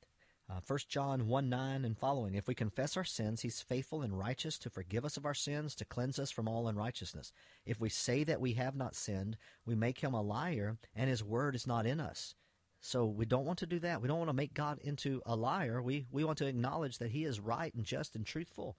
Uh, 0.50 0.58
1 0.66 0.78
John 0.88 1.28
1 1.28 1.48
9 1.48 1.84
and 1.84 1.96
following. 1.96 2.34
If 2.34 2.48
we 2.48 2.54
confess 2.56 2.96
our 2.96 3.04
sins, 3.04 3.42
he's 3.42 3.60
faithful 3.60 4.02
and 4.02 4.18
righteous 4.18 4.58
to 4.58 4.70
forgive 4.70 5.04
us 5.04 5.16
of 5.16 5.24
our 5.24 5.34
sins, 5.34 5.76
to 5.76 5.84
cleanse 5.84 6.18
us 6.18 6.32
from 6.32 6.48
all 6.48 6.66
unrighteousness. 6.66 7.32
If 7.64 7.80
we 7.80 7.88
say 7.88 8.24
that 8.24 8.40
we 8.40 8.54
have 8.54 8.74
not 8.74 8.96
sinned, 8.96 9.36
we 9.64 9.76
make 9.76 10.00
him 10.00 10.12
a 10.12 10.22
liar, 10.22 10.78
and 10.96 11.08
his 11.08 11.22
word 11.22 11.54
is 11.54 11.68
not 11.68 11.86
in 11.86 12.00
us. 12.00 12.34
So 12.80 13.04
we 13.04 13.26
don't 13.26 13.44
want 13.44 13.60
to 13.60 13.66
do 13.66 13.78
that. 13.80 14.02
We 14.02 14.08
don't 14.08 14.18
want 14.18 14.30
to 14.30 14.36
make 14.36 14.54
God 14.54 14.80
into 14.80 15.22
a 15.24 15.36
liar. 15.36 15.80
We, 15.82 16.06
we 16.10 16.24
want 16.24 16.38
to 16.38 16.46
acknowledge 16.46 16.98
that 16.98 17.10
he 17.10 17.24
is 17.24 17.38
right 17.38 17.72
and 17.74 17.84
just 17.84 18.16
and 18.16 18.26
truthful 18.26 18.76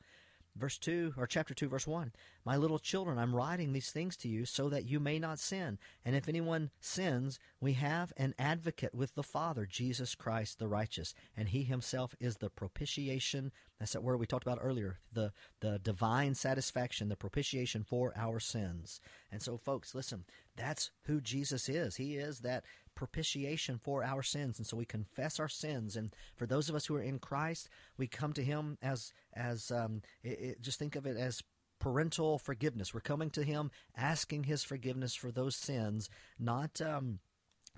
verse 0.55 0.77
2 0.77 1.13
or 1.17 1.25
chapter 1.27 1.53
2 1.53 1.69
verse 1.69 1.87
1 1.87 2.11
my 2.45 2.57
little 2.57 2.79
children 2.79 3.17
i'm 3.17 3.35
writing 3.35 3.71
these 3.73 3.91
things 3.91 4.17
to 4.17 4.27
you 4.27 4.45
so 4.45 4.69
that 4.69 4.85
you 4.85 4.99
may 4.99 5.19
not 5.19 5.39
sin. 5.39 5.77
And 6.03 6.15
if 6.15 6.27
anyone 6.27 6.71
sins 6.79 7.39
we 7.59 7.73
have 7.73 8.13
an 8.17 8.33
advocate 8.37 8.93
with 8.93 9.15
the 9.15 9.23
father 9.23 9.65
jesus 9.65 10.15
christ 10.15 10.59
the 10.59 10.67
righteous. 10.67 11.13
And 11.35 11.49
he 11.49 11.63
himself 11.63 12.15
is 12.19 12.37
the 12.37 12.49
propitiation. 12.49 13.51
That's 13.79 13.93
that 13.93 14.03
word 14.03 14.19
we 14.19 14.25
talked 14.25 14.45
about 14.45 14.59
earlier 14.61 14.99
the 15.11 15.31
the 15.59 15.79
divine 15.79 16.35
satisfaction 16.35 17.09
the 17.09 17.15
propitiation 17.15 17.83
for 17.83 18.13
our 18.15 18.39
sins. 18.39 18.99
And 19.31 19.41
so 19.41 19.57
folks 19.57 19.95
listen 19.95 20.25
that's 20.55 20.91
who 21.03 21.21
jesus 21.21 21.69
is. 21.69 21.95
He 21.95 22.15
is 22.15 22.39
that 22.39 22.63
propitiation 22.95 23.79
for 23.81 24.03
our 24.03 24.21
sins 24.21 24.57
and 24.57 24.67
so 24.67 24.77
we 24.77 24.85
confess 24.85 25.39
our 25.39 25.47
sins 25.47 25.95
and 25.95 26.13
for 26.35 26.45
those 26.45 26.69
of 26.69 26.75
us 26.75 26.85
who 26.85 26.95
are 26.95 27.01
in 27.01 27.19
christ 27.19 27.69
we 27.97 28.07
come 28.07 28.33
to 28.33 28.43
him 28.43 28.77
as 28.81 29.13
as 29.33 29.71
um, 29.71 30.01
it, 30.23 30.39
it, 30.39 30.61
just 30.61 30.77
think 30.77 30.95
of 30.95 31.05
it 31.05 31.17
as 31.17 31.41
parental 31.79 32.37
forgiveness 32.37 32.93
we're 32.93 32.99
coming 32.99 33.29
to 33.29 33.43
him 33.43 33.71
asking 33.97 34.43
his 34.43 34.63
forgiveness 34.63 35.15
for 35.15 35.31
those 35.31 35.55
sins 35.55 36.09
not 36.37 36.79
um, 36.81 37.19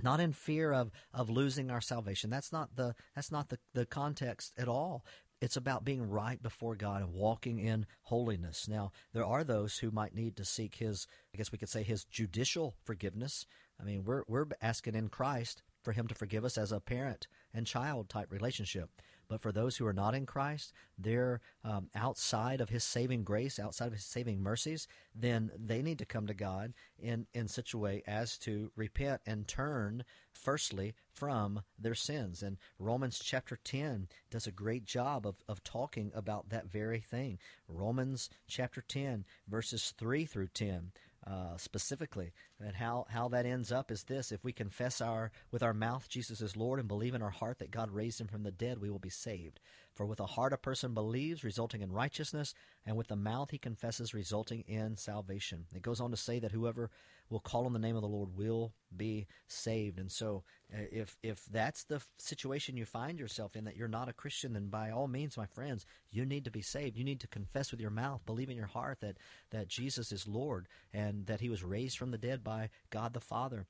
not 0.02 0.20
in 0.20 0.34
fear 0.34 0.74
of, 0.74 0.92
of 1.14 1.30
losing 1.30 1.70
our 1.70 1.82
salvation. 1.82 2.30
That's 2.30 2.52
not 2.52 2.76
the 2.76 2.96
that's 3.16 3.32
not 3.32 3.50
the, 3.50 3.60
the 3.74 3.86
context 3.86 4.54
at 4.58 4.68
all. 4.68 5.06
It's 5.42 5.58
about 5.58 5.84
being 5.84 6.10
right 6.10 6.42
before 6.42 6.76
God 6.76 7.02
and 7.02 7.14
walking 7.14 7.60
in 7.60 7.86
holiness. 8.04 8.68
Now, 8.70 8.94
there 9.12 9.26
are 9.26 9.44
those 9.44 9.80
who 9.80 9.92
might 9.92 10.16
need 10.16 10.38
to 10.38 10.46
seek 10.46 10.76
his 10.76 11.06
I 11.34 11.38
guess 11.38 11.52
we 11.52 11.58
could 11.58 11.70
say 11.70 11.84
his 11.84 12.06
judicial 12.06 12.76
forgiveness. 12.84 13.46
I 13.84 13.86
mean, 13.86 14.06
we're 14.06 14.24
we're 14.28 14.48
asking 14.62 14.96
in 14.96 15.10
Christ 15.10 15.62
for 15.84 15.92
him 15.92 16.08
to 16.08 16.16
forgive 16.16 16.46
us 16.46 16.58
as 16.58 16.72
a 16.72 16.80
parent 16.80 17.28
and 17.54 17.68
child 17.68 18.08
type 18.08 18.32
relationship. 18.32 18.90
But 19.28 19.42
for 19.42 19.52
those 19.52 19.78
who 19.78 19.86
are 19.86 19.94
not 19.94 20.16
in 20.16 20.26
Christ, 20.26 20.74
they're 20.98 21.42
um, 21.64 21.90
outside 21.96 22.62
of 22.62 22.70
His 22.70 22.84
saving 22.84 23.24
grace, 23.24 23.58
outside 23.60 23.88
of 23.88 23.94
His 23.94 24.06
saving 24.06 24.42
mercies, 24.42 24.88
then 25.16 25.52
they 25.58 25.82
need 25.82 25.98
to 26.00 26.06
come 26.06 26.28
to 26.28 26.34
God 26.34 26.74
in, 27.00 27.26
in 27.34 27.48
such 27.48 27.74
a 27.74 27.78
way 27.78 28.04
as 28.06 28.38
to 28.40 28.72
repent 28.76 29.22
and 29.26 29.48
turn, 29.48 30.04
firstly, 30.32 30.94
from 31.12 31.64
their 31.80 31.96
sins. 31.96 32.44
And 32.44 32.58
Romans 32.80 33.20
chapter 33.24 33.58
10 33.62 34.08
does 34.30 34.46
a 34.46 34.52
great 34.52 34.86
job 34.86 35.26
of, 35.26 35.36
of 35.48 35.64
talking 35.64 36.12
about 36.14 36.50
that 36.50 36.68
very 36.70 37.00
thing. 37.00 37.40
Romans 37.68 38.30
chapter 38.48 38.82
10, 38.82 39.26
verses 39.48 39.94
3 39.98 40.26
through 40.26 40.50
10 40.50 40.92
uh, 41.26 41.56
specifically. 41.58 42.34
And 42.66 42.76
how, 42.76 43.06
how 43.10 43.28
that 43.30 43.46
ends 43.46 43.72
up 43.72 43.92
is 43.92 44.04
this 44.04 44.32
if 44.32 44.44
we 44.44 44.52
confess 44.52 45.02
our 45.02 45.32
with 45.52 45.64
our 45.64 45.74
mouth 45.74 46.08
Jesus 46.08 46.42
is 46.42 46.58
Lord 46.58 46.80
and 46.80 46.88
believe 46.88 47.14
in 47.14 47.22
our 47.22 47.30
heart 47.30 47.60
that 47.60 47.72
God 47.72 47.92
raised 47.92 48.22
him 48.22 48.28
from 48.28 48.44
the 48.44 48.52
dead, 48.52 48.80
we 48.80 48.90
will 48.90 49.00
be 49.00 49.10
saved. 49.10 49.60
For 49.94 50.06
with 50.06 50.18
the 50.18 50.26
heart 50.26 50.54
a 50.54 50.58
person 50.58 50.94
believes, 50.94 51.44
resulting 51.44 51.82
in 51.82 51.92
righteousness, 51.92 52.54
and 52.86 52.98
with 52.98 53.08
the 53.08 53.16
mouth 53.16 53.52
he 53.52 53.58
confesses, 53.58 54.14
resulting 54.14 54.62
in 54.68 54.98
salvation. 54.98 55.66
It 55.76 55.84
goes 55.84 56.02
on 56.02 56.12
to 56.12 56.18
say 56.18 56.40
that 56.40 56.52
whoever 56.52 56.90
will 57.30 57.40
call 57.40 57.66
on 57.66 57.74
the 57.74 57.80
name 57.80 57.96
of 57.96 58.02
the 58.02 58.08
Lord 58.08 58.36
will 58.36 58.74
be 58.96 59.28
saved. 59.48 60.00
And 60.00 60.12
so, 60.12 60.44
uh, 60.74 60.84
if 60.92 61.18
if 61.24 61.46
that's 61.46 61.84
the 61.84 62.02
situation 62.18 62.78
you 62.78 62.86
find 62.86 63.20
yourself 63.20 63.56
in, 63.56 63.66
that 63.66 63.76
you're 63.76 63.88
not 63.88 64.10
a 64.10 64.14
Christian, 64.14 64.54
then 64.54 64.68
by 64.68 64.92
all 64.92 65.08
means, 65.08 65.38
my 65.38 65.46
friends, 65.46 65.86
you 66.12 66.26
need 66.26 66.46
to 66.46 66.52
be 66.52 66.62
saved. 66.62 66.96
You 66.96 67.04
need 67.04 67.20
to 67.22 67.28
confess 67.28 67.72
with 67.72 67.82
your 67.82 67.90
mouth, 67.90 68.26
believe 68.26 68.50
in 68.50 68.58
your 68.58 68.68
heart 68.68 69.00
that 69.02 69.18
that 69.50 69.68
Jesus 69.68 70.12
is 70.12 70.28
Lord 70.28 70.68
and 70.94 71.26
that 71.26 71.42
He 71.42 71.50
was 71.50 71.64
raised 71.64 71.98
from 71.98 72.12
the 72.12 72.18
dead 72.18 72.44
by 72.44 72.53
God 72.90 73.14
the 73.14 73.20
Father. 73.20 73.68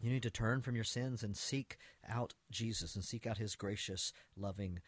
You 0.00 0.10
need 0.10 0.24
to 0.24 0.30
turn 0.30 0.60
from 0.60 0.74
your 0.74 0.84
sins 0.84 1.22
and 1.22 1.36
seek 1.36 1.78
out 2.06 2.34
Jesus 2.50 2.94
and 2.94 3.04
seek 3.04 3.26
out 3.26 3.38
his 3.38 3.56
gracious, 3.56 4.12
loving, 4.36 4.80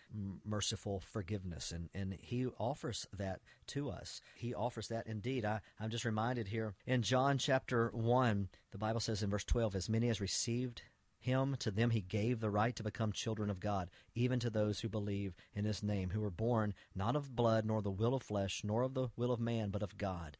merciful 0.44 1.00
forgiveness. 1.00 1.72
And, 1.72 1.88
and 1.94 2.18
he 2.20 2.46
offers 2.58 3.06
that 3.16 3.40
to 3.68 3.88
us. 3.90 4.20
He 4.34 4.54
offers 4.54 4.88
that 4.88 5.06
indeed. 5.06 5.44
I, 5.44 5.60
I'm 5.80 5.90
just 5.90 6.04
reminded 6.04 6.48
here 6.48 6.74
in 6.86 7.02
John 7.02 7.38
chapter 7.38 7.90
1, 7.94 8.48
the 8.70 8.78
Bible 8.78 9.00
says 9.00 9.22
in 9.22 9.30
verse 9.30 9.44
12, 9.44 9.74
As 9.74 9.88
many 9.88 10.10
as 10.10 10.20
received 10.20 10.82
him, 11.20 11.56
to 11.58 11.70
them 11.70 11.90
he 11.90 12.00
gave 12.00 12.40
the 12.40 12.50
right 12.50 12.76
to 12.76 12.82
become 12.82 13.12
children 13.12 13.50
of 13.50 13.60
God, 13.60 13.88
even 14.14 14.38
to 14.40 14.50
those 14.50 14.80
who 14.80 14.88
believe 14.88 15.34
in 15.54 15.64
his 15.64 15.82
name, 15.82 16.10
who 16.10 16.20
were 16.20 16.30
born 16.30 16.74
not 16.94 17.16
of 17.16 17.34
blood, 17.34 17.64
nor 17.64 17.82
the 17.82 17.90
will 17.90 18.14
of 18.14 18.22
flesh, 18.22 18.62
nor 18.62 18.82
of 18.82 18.94
the 18.94 19.08
will 19.16 19.32
of 19.32 19.40
man, 19.40 19.70
but 19.70 19.82
of 19.82 19.96
God. 19.96 20.36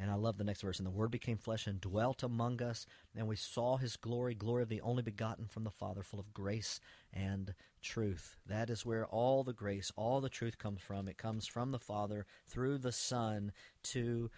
And 0.00 0.10
I 0.10 0.14
love 0.14 0.38
the 0.38 0.44
next 0.44 0.62
verse. 0.62 0.78
And 0.78 0.86
the 0.86 0.90
Word 0.90 1.10
became 1.10 1.36
flesh 1.36 1.66
and 1.66 1.80
dwelt 1.80 2.22
among 2.22 2.62
us, 2.62 2.86
and 3.14 3.28
we 3.28 3.36
saw 3.36 3.76
his 3.76 3.96
glory, 3.96 4.34
glory 4.34 4.62
of 4.62 4.70
the 4.70 4.80
only 4.80 5.02
begotten 5.02 5.46
from 5.46 5.64
the 5.64 5.70
Father, 5.70 6.02
full 6.02 6.18
of 6.18 6.32
grace 6.32 6.80
and 7.12 7.54
truth. 7.82 8.36
That 8.46 8.70
is 8.70 8.86
where 8.86 9.06
all 9.06 9.44
the 9.44 9.52
grace, 9.52 9.92
all 9.96 10.20
the 10.20 10.30
truth 10.30 10.58
comes 10.58 10.80
from. 10.80 11.06
It 11.06 11.18
comes 11.18 11.46
from 11.46 11.70
the 11.70 11.78
Father 11.78 12.24
through 12.48 12.78
the 12.78 12.92
Son 12.92 13.52
to 13.84 14.30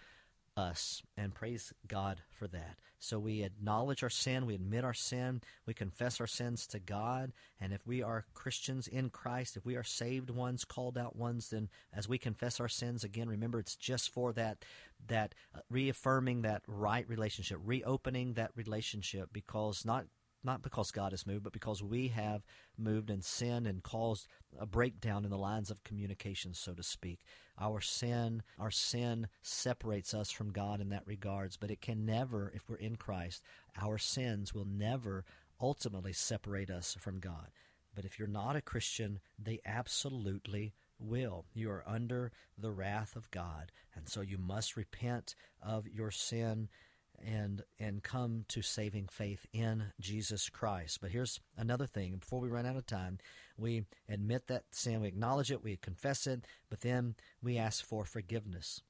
us 0.55 1.01
and 1.17 1.33
praise 1.33 1.73
God 1.87 2.21
for 2.29 2.47
that. 2.47 2.77
So 2.99 3.19
we 3.19 3.43
acknowledge 3.43 4.03
our 4.03 4.09
sin, 4.09 4.45
we 4.45 4.55
admit 4.55 4.85
our 4.85 4.93
sin, 4.93 5.41
we 5.65 5.73
confess 5.73 6.21
our 6.21 6.27
sins 6.27 6.65
to 6.67 6.79
God, 6.79 7.33
and 7.59 7.73
if 7.73 7.85
we 7.85 8.01
are 8.01 8.25
Christians 8.33 8.87
in 8.87 9.09
Christ, 9.09 9.57
if 9.57 9.65
we 9.65 9.75
are 9.75 9.83
saved 9.83 10.29
ones, 10.29 10.63
called 10.63 10.97
out 10.97 11.15
ones, 11.15 11.49
then 11.49 11.69
as 11.93 12.07
we 12.07 12.17
confess 12.17 12.59
our 12.59 12.69
sins 12.69 13.03
again, 13.03 13.27
remember 13.27 13.59
it's 13.59 13.75
just 13.75 14.09
for 14.09 14.31
that 14.33 14.63
that 15.07 15.35
uh, 15.55 15.59
reaffirming 15.69 16.41
that 16.41 16.63
right 16.67 17.07
relationship, 17.07 17.59
reopening 17.63 18.33
that 18.33 18.51
relationship 18.55 19.29
because 19.31 19.85
not 19.85 20.05
not 20.43 20.61
because 20.61 20.91
God 20.91 21.13
has 21.13 21.25
moved, 21.25 21.43
but 21.43 21.53
because 21.53 21.81
we 21.81 22.09
have 22.09 22.43
moved 22.77 23.09
and 23.09 23.23
sinned 23.23 23.65
and 23.65 23.81
caused 23.81 24.27
a 24.59 24.65
breakdown 24.65 25.23
in 25.23 25.29
the 25.29 25.37
lines 25.37 25.71
of 25.71 25.83
communication, 25.83 26.53
so 26.53 26.73
to 26.73 26.83
speak. 26.83 27.21
Our 27.59 27.79
sin, 27.79 28.43
our 28.59 28.71
sin 28.71 29.27
separates 29.41 30.13
us 30.13 30.31
from 30.31 30.51
God 30.51 30.81
in 30.81 30.89
that 30.89 31.07
regards, 31.07 31.55
but 31.55 31.71
it 31.71 31.81
can 31.81 32.05
never, 32.05 32.51
if 32.53 32.69
we're 32.69 32.75
in 32.75 32.97
Christ, 32.97 33.41
our 33.81 33.97
sins 33.97 34.53
will 34.53 34.65
never 34.65 35.23
ultimately 35.61 36.13
separate 36.13 36.69
us 36.69 36.97
from 36.99 37.19
God. 37.19 37.51
But 37.95 38.05
if 38.05 38.17
you're 38.17 38.27
not 38.27 38.55
a 38.55 38.61
Christian, 38.61 39.19
they 39.37 39.59
absolutely 39.65 40.73
will. 41.03 41.45
You 41.53 41.69
are 41.71 41.83
under 41.85 42.31
the 42.57 42.71
wrath 42.71 43.15
of 43.15 43.29
God, 43.31 43.71
and 43.95 44.07
so 44.07 44.21
you 44.21 44.37
must 44.37 44.77
repent 44.77 45.35
of 45.61 45.87
your 45.87 46.11
sin 46.11 46.69
and 47.25 47.61
and 47.79 48.03
come 48.03 48.45
to 48.49 48.61
saving 48.61 49.07
faith 49.07 49.45
in 49.53 49.85
Jesus 49.99 50.49
Christ. 50.49 50.99
But 51.01 51.11
here's 51.11 51.39
another 51.57 51.85
thing. 51.85 52.17
Before 52.17 52.39
we 52.39 52.49
run 52.49 52.65
out 52.65 52.75
of 52.75 52.85
time, 52.85 53.19
we 53.57 53.85
admit 54.09 54.47
that 54.47 54.63
sin, 54.71 55.01
we 55.01 55.07
acknowledge 55.07 55.51
it, 55.51 55.63
we 55.63 55.77
confess 55.77 56.27
it, 56.27 56.45
but 56.69 56.81
then 56.81 57.15
we 57.41 57.57
ask 57.57 57.85
for 57.85 58.05
forgiveness. 58.05 58.81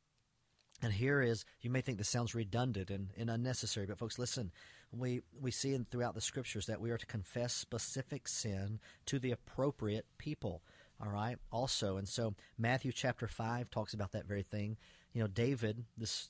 And 0.81 0.91
here 0.91 1.21
is, 1.21 1.45
you 1.61 1.69
may 1.69 1.81
think 1.81 1.97
this 1.97 2.09
sounds 2.09 2.35
redundant 2.35 2.89
and, 2.89 3.09
and 3.17 3.29
unnecessary, 3.29 3.85
but 3.85 3.97
folks, 3.97 4.19
listen. 4.19 4.51
We, 4.91 5.21
we 5.41 5.49
see 5.49 5.73
in, 5.73 5.85
throughout 5.85 6.13
the 6.13 6.21
scriptures 6.21 6.67
that 6.67 6.79
we 6.79 6.91
are 6.91 6.99
to 6.99 7.05
confess 7.07 7.53
specific 7.53 8.27
sin 8.27 8.79
to 9.07 9.17
the 9.17 9.31
appropriate 9.31 10.05
people. 10.19 10.61
All 11.03 11.11
right, 11.11 11.37
also. 11.51 11.97
And 11.97 12.07
so 12.07 12.33
Matthew 12.57 12.91
chapter 12.93 13.27
5 13.27 13.69
talks 13.69 13.93
about 13.93 14.13
that 14.13 14.25
very 14.25 14.43
thing. 14.43 14.77
You 15.11 15.21
know, 15.21 15.27
David, 15.27 15.83
this 15.97 16.29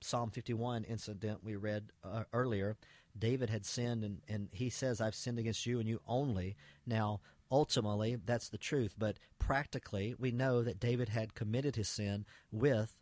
Psalm 0.00 0.30
51 0.30 0.84
incident 0.84 1.42
we 1.42 1.56
read 1.56 1.90
uh, 2.04 2.24
earlier, 2.32 2.76
David 3.18 3.50
had 3.50 3.66
sinned, 3.66 4.04
and, 4.04 4.20
and 4.28 4.48
he 4.52 4.70
says, 4.70 5.00
I've 5.00 5.14
sinned 5.14 5.38
against 5.38 5.66
you 5.66 5.80
and 5.80 5.88
you 5.88 6.00
only. 6.06 6.56
Now, 6.86 7.20
ultimately, 7.50 8.16
that's 8.24 8.48
the 8.48 8.58
truth, 8.58 8.94
but 8.96 9.16
practically, 9.38 10.14
we 10.18 10.30
know 10.30 10.62
that 10.62 10.78
David 10.80 11.08
had 11.08 11.34
committed 11.34 11.74
his 11.74 11.88
sin 11.88 12.24
with 12.52 12.94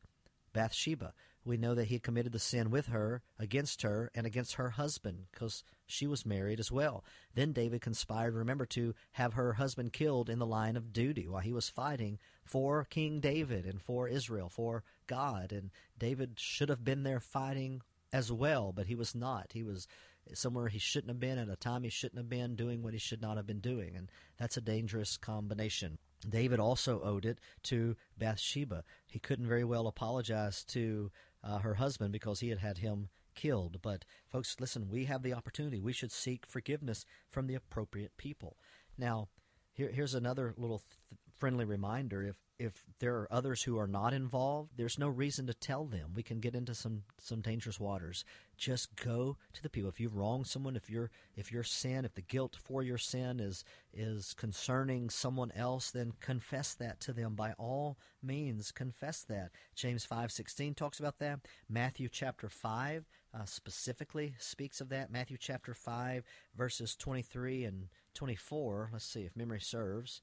Bathsheba. 0.52 1.12
We 1.44 1.56
know 1.56 1.74
that 1.74 1.86
he 1.88 1.98
committed 1.98 2.32
the 2.32 2.38
sin 2.38 2.70
with 2.70 2.86
her, 2.86 3.22
against 3.38 3.82
her, 3.82 4.10
and 4.14 4.26
against 4.26 4.54
her 4.54 4.70
husband, 4.70 5.26
because 5.32 5.64
she 5.86 6.06
was 6.06 6.26
married 6.26 6.60
as 6.60 6.70
well. 6.70 7.04
Then 7.34 7.52
David 7.52 7.80
conspired, 7.80 8.34
remember, 8.34 8.66
to 8.66 8.94
have 9.12 9.34
her 9.34 9.54
husband 9.54 9.92
killed 9.92 10.28
in 10.28 10.38
the 10.38 10.46
line 10.46 10.76
of 10.76 10.92
duty 10.92 11.26
while 11.26 11.40
he 11.40 11.52
was 11.52 11.68
fighting 11.68 12.18
for 12.44 12.84
King 12.84 13.20
David 13.20 13.64
and 13.64 13.80
for 13.80 14.08
Israel, 14.08 14.48
for 14.48 14.84
God. 15.06 15.52
And 15.52 15.70
David 15.98 16.38
should 16.38 16.68
have 16.68 16.84
been 16.84 17.02
there 17.02 17.20
fighting 17.20 17.82
as 18.12 18.30
well, 18.30 18.72
but 18.72 18.86
he 18.86 18.94
was 18.94 19.14
not. 19.14 19.52
He 19.52 19.62
was 19.62 19.86
somewhere 20.34 20.68
he 20.68 20.78
shouldn't 20.78 21.10
have 21.10 21.20
been 21.20 21.38
at 21.38 21.48
a 21.48 21.56
time 21.56 21.82
he 21.82 21.90
shouldn't 21.90 22.18
have 22.18 22.28
been 22.28 22.54
doing 22.54 22.82
what 22.82 22.92
he 22.92 22.98
should 22.98 23.22
not 23.22 23.36
have 23.36 23.46
been 23.46 23.60
doing. 23.60 23.96
And 23.96 24.10
that's 24.38 24.56
a 24.56 24.60
dangerous 24.60 25.16
combination. 25.16 25.98
David 26.28 26.60
also 26.60 27.00
owed 27.02 27.24
it 27.24 27.38
to 27.64 27.96
Bathsheba. 28.18 28.84
He 29.06 29.18
couldn't 29.18 29.46
very 29.46 29.64
well 29.64 29.86
apologize 29.86 30.64
to 30.64 31.10
uh, 31.42 31.58
her 31.58 31.74
husband 31.74 32.12
because 32.12 32.40
he 32.40 32.48
had 32.48 32.58
had 32.58 32.78
him 32.78 33.08
killed. 33.34 33.80
But, 33.82 34.04
folks, 34.28 34.56
listen, 34.60 34.88
we 34.88 35.04
have 35.06 35.22
the 35.22 35.32
opportunity. 35.32 35.80
We 35.80 35.92
should 35.92 36.12
seek 36.12 36.46
forgiveness 36.46 37.04
from 37.30 37.46
the 37.46 37.54
appropriate 37.54 38.16
people. 38.16 38.56
Now, 38.98 39.28
here, 39.72 39.90
here's 39.90 40.14
another 40.14 40.54
little 40.56 40.78
th- 40.78 41.20
friendly 41.40 41.64
reminder. 41.64 42.22
If 42.22 42.36
if 42.58 42.84
there 42.98 43.14
are 43.14 43.32
others 43.32 43.62
who 43.62 43.78
are 43.78 43.86
not 43.86 44.12
involved, 44.12 44.72
there's 44.76 44.98
no 44.98 45.08
reason 45.08 45.46
to 45.46 45.54
tell 45.54 45.86
them. 45.86 46.12
We 46.14 46.22
can 46.22 46.40
get 46.40 46.54
into 46.54 46.74
some 46.74 47.04
some 47.18 47.40
dangerous 47.40 47.80
waters. 47.80 48.22
Just 48.58 48.94
go 48.96 49.38
to 49.54 49.62
the 49.62 49.70
people. 49.70 49.88
If 49.88 49.98
you've 49.98 50.14
wronged 50.14 50.46
someone, 50.46 50.76
if 50.76 50.90
your 50.90 51.10
if 51.34 51.50
your 51.50 51.62
sin, 51.62 52.04
if 52.04 52.14
the 52.14 52.20
guilt 52.20 52.58
for 52.62 52.82
your 52.82 52.98
sin 52.98 53.40
is 53.40 53.64
is 53.94 54.34
concerning 54.34 55.08
someone 55.08 55.50
else, 55.56 55.90
then 55.90 56.12
confess 56.20 56.74
that 56.74 57.00
to 57.00 57.14
them. 57.14 57.34
By 57.34 57.54
all 57.58 57.96
means, 58.22 58.70
confess 58.72 59.22
that. 59.22 59.52
James 59.74 60.04
five 60.04 60.30
sixteen 60.30 60.74
talks 60.74 61.00
about 61.00 61.18
that. 61.20 61.40
Matthew 61.66 62.10
chapter 62.10 62.50
five 62.50 63.08
uh, 63.32 63.46
specifically 63.46 64.34
speaks 64.38 64.82
of 64.82 64.90
that. 64.90 65.10
Matthew 65.10 65.38
chapter 65.40 65.72
five 65.72 66.24
verses 66.54 66.94
twenty 66.94 67.22
three 67.22 67.64
and 67.64 67.88
twenty 68.12 68.36
four. 68.36 68.90
Let's 68.92 69.06
see 69.06 69.22
if 69.22 69.34
memory 69.34 69.60
serves. 69.60 70.20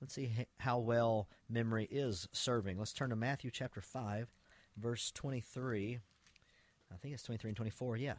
Let's 0.00 0.14
see 0.14 0.32
how 0.58 0.78
well 0.78 1.28
memory 1.48 1.86
is 1.90 2.28
serving. 2.32 2.78
Let's 2.78 2.92
turn 2.92 3.10
to 3.10 3.16
Matthew 3.16 3.50
chapter 3.50 3.80
5, 3.80 4.28
verse 4.76 5.10
23. 5.10 5.98
I 6.92 6.96
think 6.96 7.14
it's 7.14 7.22
23 7.22 7.50
and 7.50 7.56
24. 7.56 7.96
Yeah. 7.98 8.14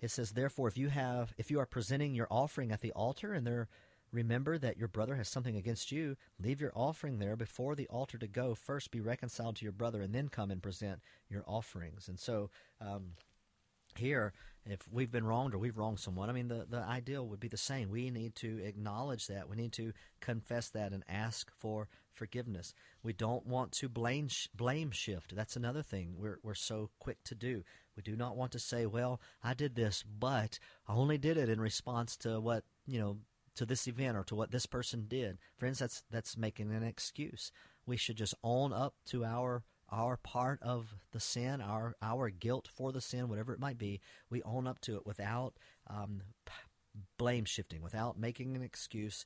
It 0.00 0.10
says, 0.10 0.32
Therefore, 0.32 0.68
if 0.68 0.78
you 0.78 0.88
have 0.88 1.32
if 1.36 1.50
you 1.50 1.58
are 1.58 1.66
presenting 1.66 2.14
your 2.14 2.28
offering 2.30 2.70
at 2.70 2.80
the 2.80 2.92
altar 2.92 3.32
and 3.32 3.46
there 3.46 3.68
remember 4.12 4.56
that 4.58 4.78
your 4.78 4.88
brother 4.88 5.16
has 5.16 5.28
something 5.28 5.56
against 5.56 5.90
you, 5.90 6.16
leave 6.40 6.60
your 6.60 6.72
offering 6.74 7.18
there 7.18 7.36
before 7.36 7.74
the 7.74 7.88
altar 7.88 8.16
to 8.18 8.28
go. 8.28 8.54
First 8.54 8.92
be 8.92 9.00
reconciled 9.00 9.56
to 9.56 9.64
your 9.64 9.72
brother 9.72 10.02
and 10.02 10.14
then 10.14 10.28
come 10.28 10.50
and 10.50 10.62
present 10.62 11.00
your 11.28 11.42
offerings. 11.46 12.06
And 12.06 12.18
so 12.18 12.50
um, 12.80 13.14
here, 13.98 14.32
if 14.66 14.80
we've 14.90 15.10
been 15.10 15.26
wronged 15.26 15.54
or 15.54 15.58
we've 15.58 15.76
wronged 15.76 16.00
someone, 16.00 16.30
I 16.30 16.32
mean, 16.32 16.48
the, 16.48 16.66
the 16.68 16.78
ideal 16.78 17.26
would 17.26 17.40
be 17.40 17.48
the 17.48 17.56
same. 17.56 17.90
We 17.90 18.10
need 18.10 18.34
to 18.36 18.64
acknowledge 18.64 19.26
that. 19.26 19.48
We 19.48 19.56
need 19.56 19.72
to 19.72 19.92
confess 20.20 20.68
that 20.70 20.92
and 20.92 21.04
ask 21.08 21.50
for 21.58 21.88
forgiveness. 22.12 22.72
We 23.02 23.12
don't 23.12 23.46
want 23.46 23.72
to 23.72 23.88
blame, 23.88 24.28
blame 24.54 24.90
shift. 24.90 25.36
That's 25.36 25.56
another 25.56 25.82
thing 25.82 26.14
we're, 26.16 26.38
we're 26.42 26.54
so 26.54 26.90
quick 26.98 27.22
to 27.24 27.34
do. 27.34 27.64
We 27.96 28.02
do 28.02 28.16
not 28.16 28.36
want 28.36 28.52
to 28.52 28.58
say, 28.58 28.86
well, 28.86 29.20
I 29.42 29.52
did 29.52 29.74
this, 29.74 30.02
but 30.02 30.58
I 30.88 30.94
only 30.94 31.18
did 31.18 31.36
it 31.36 31.48
in 31.48 31.60
response 31.60 32.16
to 32.18 32.40
what, 32.40 32.64
you 32.86 32.98
know, 32.98 33.18
to 33.56 33.66
this 33.66 33.86
event 33.86 34.16
or 34.16 34.24
to 34.24 34.34
what 34.34 34.50
this 34.50 34.66
person 34.66 35.04
did. 35.06 35.38
Friends, 35.56 35.78
that's, 35.78 36.04
that's 36.10 36.36
making 36.36 36.72
an 36.72 36.82
excuse. 36.82 37.52
We 37.86 37.96
should 37.96 38.16
just 38.16 38.34
own 38.42 38.72
up 38.72 38.94
to 39.06 39.24
our 39.24 39.62
our 39.94 40.16
part 40.16 40.60
of 40.62 40.96
the 41.12 41.20
sin, 41.20 41.60
our 41.60 41.94
our 42.02 42.28
guilt 42.28 42.68
for 42.74 42.92
the 42.92 43.00
sin, 43.00 43.28
whatever 43.28 43.52
it 43.52 43.60
might 43.60 43.78
be, 43.78 44.00
we 44.28 44.42
own 44.42 44.66
up 44.66 44.80
to 44.80 44.96
it 44.96 45.06
without 45.06 45.54
um, 45.88 46.22
blame 47.16 47.44
shifting, 47.44 47.80
without 47.80 48.18
making 48.18 48.56
an 48.56 48.62
excuse. 48.62 49.24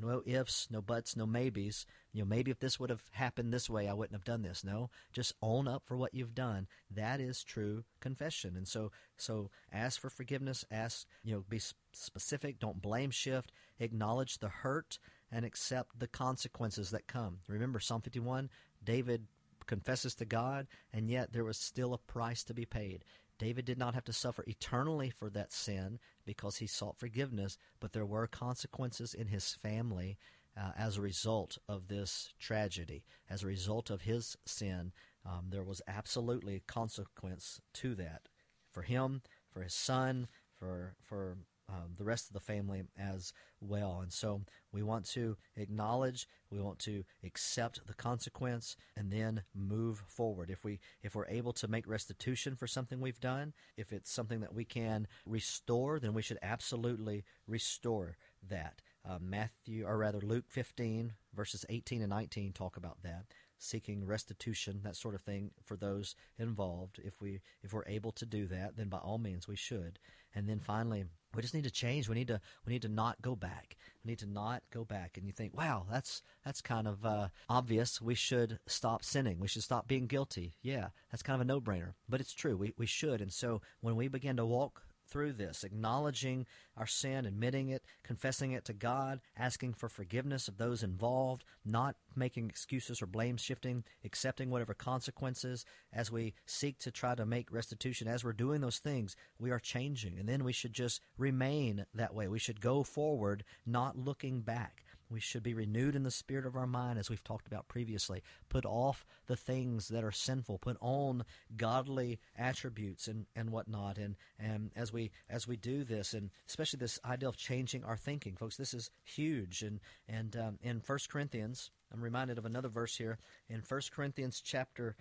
No 0.00 0.22
ifs, 0.26 0.68
no 0.70 0.80
buts, 0.80 1.16
no 1.16 1.26
maybes. 1.26 1.84
You 2.12 2.22
know, 2.22 2.28
maybe 2.28 2.50
if 2.50 2.60
this 2.60 2.78
would 2.78 2.90
have 2.90 3.02
happened 3.12 3.52
this 3.52 3.68
way, 3.70 3.88
I 3.88 3.94
wouldn't 3.94 4.14
have 4.14 4.24
done 4.24 4.42
this. 4.42 4.62
No, 4.62 4.90
just 5.12 5.32
own 5.42 5.66
up 5.66 5.82
for 5.86 5.96
what 5.96 6.14
you've 6.14 6.34
done. 6.34 6.68
That 6.90 7.20
is 7.20 7.42
true 7.42 7.84
confession. 8.00 8.54
And 8.56 8.68
so, 8.68 8.92
so 9.16 9.50
ask 9.72 10.00
for 10.00 10.10
forgiveness. 10.10 10.64
Ask, 10.70 11.06
you 11.24 11.34
know, 11.34 11.44
be 11.48 11.60
specific. 11.92 12.60
Don't 12.60 12.82
blame 12.82 13.10
shift. 13.10 13.50
Acknowledge 13.80 14.38
the 14.38 14.48
hurt 14.48 14.98
and 15.32 15.44
accept 15.44 15.98
the 15.98 16.06
consequences 16.06 16.90
that 16.90 17.08
come. 17.08 17.38
Remember 17.48 17.80
Psalm 17.80 18.02
51. 18.02 18.50
David 18.84 19.26
confesses 19.68 20.16
to 20.16 20.24
God, 20.24 20.66
and 20.92 21.08
yet 21.08 21.32
there 21.32 21.44
was 21.44 21.56
still 21.56 21.94
a 21.94 21.98
price 21.98 22.42
to 22.44 22.54
be 22.54 22.64
paid. 22.64 23.04
David 23.38 23.64
did 23.64 23.78
not 23.78 23.94
have 23.94 24.04
to 24.04 24.12
suffer 24.12 24.42
eternally 24.48 25.10
for 25.10 25.30
that 25.30 25.52
sin 25.52 26.00
because 26.24 26.56
he 26.56 26.66
sought 26.66 26.98
forgiveness, 26.98 27.56
but 27.78 27.92
there 27.92 28.04
were 28.06 28.26
consequences 28.26 29.14
in 29.14 29.28
his 29.28 29.54
family 29.54 30.18
uh, 30.56 30.72
as 30.76 30.96
a 30.96 31.02
result 31.02 31.58
of 31.68 31.86
this 31.86 32.34
tragedy. 32.40 33.04
As 33.30 33.44
a 33.44 33.46
result 33.46 33.90
of 33.90 34.02
his 34.02 34.36
sin, 34.44 34.92
um, 35.24 35.46
there 35.50 35.62
was 35.62 35.80
absolutely 35.86 36.56
a 36.56 36.60
consequence 36.60 37.60
to 37.74 37.94
that 37.94 38.28
for 38.70 38.82
him, 38.82 39.22
for 39.52 39.62
his 39.62 39.74
son, 39.74 40.26
for 40.58 40.94
for 41.00 41.38
um, 41.68 41.94
the 41.96 42.04
rest 42.04 42.28
of 42.28 42.34
the 42.34 42.40
family 42.40 42.82
as 42.98 43.32
well. 43.60 44.00
And 44.02 44.12
so 44.12 44.42
we 44.72 44.82
want 44.82 45.04
to 45.10 45.36
acknowledge, 45.56 46.26
we 46.50 46.60
want 46.60 46.78
to 46.80 47.04
accept 47.24 47.86
the 47.86 47.94
consequence, 47.94 48.76
and 48.96 49.10
then 49.10 49.42
move 49.54 50.02
forward. 50.06 50.50
If 50.50 50.64
we 50.64 50.80
if 51.02 51.14
we're 51.14 51.26
able 51.26 51.52
to 51.54 51.68
make 51.68 51.86
restitution 51.86 52.56
for 52.56 52.66
something 52.66 53.00
we've 53.00 53.20
done, 53.20 53.52
if 53.76 53.92
it's 53.92 54.10
something 54.10 54.40
that 54.40 54.54
we 54.54 54.64
can 54.64 55.06
restore, 55.26 55.98
then 56.00 56.14
we 56.14 56.22
should 56.22 56.38
absolutely 56.42 57.24
restore 57.46 58.16
that. 58.48 58.80
Uh, 59.08 59.18
Matthew, 59.20 59.86
or 59.86 59.96
rather 59.96 60.20
Luke 60.20 60.46
15 60.48 61.14
verses 61.34 61.64
18 61.68 62.02
and 62.02 62.10
19 62.10 62.52
talk 62.52 62.76
about 62.76 63.02
that 63.02 63.24
seeking 63.58 64.06
restitution, 64.06 64.80
that 64.84 64.96
sort 64.96 65.14
of 65.14 65.20
thing 65.20 65.50
for 65.64 65.76
those 65.76 66.14
involved. 66.38 67.00
If 67.02 67.20
we 67.20 67.40
if 67.62 67.72
we're 67.72 67.86
able 67.86 68.12
to 68.12 68.26
do 68.26 68.46
that, 68.46 68.76
then 68.76 68.88
by 68.88 68.98
all 68.98 69.18
means 69.18 69.48
we 69.48 69.56
should. 69.56 69.98
And 70.34 70.48
then 70.48 70.60
finally, 70.60 71.04
we 71.34 71.42
just 71.42 71.54
need 71.54 71.64
to 71.64 71.70
change. 71.70 72.08
We 72.08 72.14
need 72.14 72.28
to 72.28 72.40
we 72.66 72.72
need 72.72 72.82
to 72.82 72.88
not 72.88 73.20
go 73.22 73.36
back. 73.36 73.76
We 74.04 74.10
need 74.10 74.18
to 74.20 74.26
not 74.26 74.62
go 74.72 74.84
back. 74.84 75.16
And 75.16 75.26
you 75.26 75.32
think, 75.32 75.56
wow, 75.56 75.86
that's 75.90 76.22
that's 76.44 76.60
kind 76.60 76.88
of 76.88 77.04
uh, 77.04 77.28
obvious. 77.48 78.00
We 78.00 78.14
should 78.14 78.58
stop 78.66 79.04
sinning. 79.04 79.38
We 79.38 79.48
should 79.48 79.62
stop 79.62 79.86
being 79.86 80.06
guilty. 80.06 80.54
Yeah, 80.62 80.88
that's 81.10 81.22
kind 81.22 81.34
of 81.34 81.42
a 81.42 81.44
no 81.44 81.60
brainer. 81.60 81.94
But 82.08 82.20
it's 82.20 82.32
true. 82.32 82.56
We 82.56 82.74
we 82.78 82.86
should. 82.86 83.20
And 83.20 83.32
so 83.32 83.60
when 83.80 83.96
we 83.96 84.08
begin 84.08 84.36
to 84.36 84.46
walk 84.46 84.82
through 85.08 85.32
this, 85.32 85.64
acknowledging 85.64 86.46
our 86.76 86.86
sin, 86.86 87.26
admitting 87.26 87.68
it, 87.68 87.82
confessing 88.02 88.52
it 88.52 88.64
to 88.66 88.72
God, 88.72 89.20
asking 89.36 89.74
for 89.74 89.88
forgiveness 89.88 90.48
of 90.48 90.58
those 90.58 90.82
involved, 90.82 91.44
not 91.64 91.96
making 92.14 92.48
excuses 92.48 93.00
or 93.02 93.06
blame 93.06 93.36
shifting, 93.36 93.84
accepting 94.04 94.50
whatever 94.50 94.74
consequences 94.74 95.64
as 95.92 96.12
we 96.12 96.34
seek 96.46 96.78
to 96.78 96.90
try 96.90 97.14
to 97.14 97.26
make 97.26 97.52
restitution. 97.52 98.08
As 98.08 98.24
we're 98.24 98.32
doing 98.32 98.60
those 98.60 98.78
things, 98.78 99.16
we 99.38 99.50
are 99.50 99.58
changing. 99.58 100.18
And 100.18 100.28
then 100.28 100.44
we 100.44 100.52
should 100.52 100.72
just 100.72 101.00
remain 101.16 101.86
that 101.94 102.14
way. 102.14 102.28
We 102.28 102.38
should 102.38 102.60
go 102.60 102.82
forward, 102.82 103.44
not 103.66 103.98
looking 103.98 104.40
back. 104.40 104.84
We 105.10 105.20
should 105.20 105.42
be 105.42 105.54
renewed 105.54 105.96
in 105.96 106.02
the 106.02 106.10
spirit 106.10 106.44
of 106.44 106.54
our 106.54 106.66
mind, 106.66 106.98
as 106.98 107.08
we've 107.08 107.24
talked 107.24 107.46
about 107.46 107.66
previously. 107.66 108.22
Put 108.48 108.66
off 108.66 109.06
the 109.26 109.36
things 109.36 109.88
that 109.88 110.04
are 110.04 110.12
sinful. 110.12 110.58
Put 110.58 110.76
on 110.80 111.24
godly 111.56 112.18
attributes 112.36 113.08
and, 113.08 113.26
and 113.34 113.50
whatnot. 113.50 113.96
And, 113.96 114.16
and 114.38 114.70
as 114.76 114.92
we 114.92 115.10
as 115.30 115.48
we 115.48 115.56
do 115.56 115.82
this, 115.82 116.12
and 116.12 116.30
especially 116.46 116.78
this 116.78 117.00
idea 117.04 117.28
of 117.28 117.36
changing 117.36 117.84
our 117.84 117.96
thinking, 117.96 118.36
folks, 118.36 118.56
this 118.56 118.74
is 118.74 118.90
huge. 119.02 119.62
And 119.62 119.80
and 120.08 120.36
um, 120.36 120.58
in 120.62 120.80
First 120.80 121.08
Corinthians, 121.08 121.70
I'm 121.92 122.02
reminded 122.02 122.36
of 122.36 122.44
another 122.44 122.68
verse 122.68 122.96
here 122.96 123.18
in 123.48 123.62
First 123.62 123.92
Corinthians 123.92 124.42
chapter. 124.44 124.94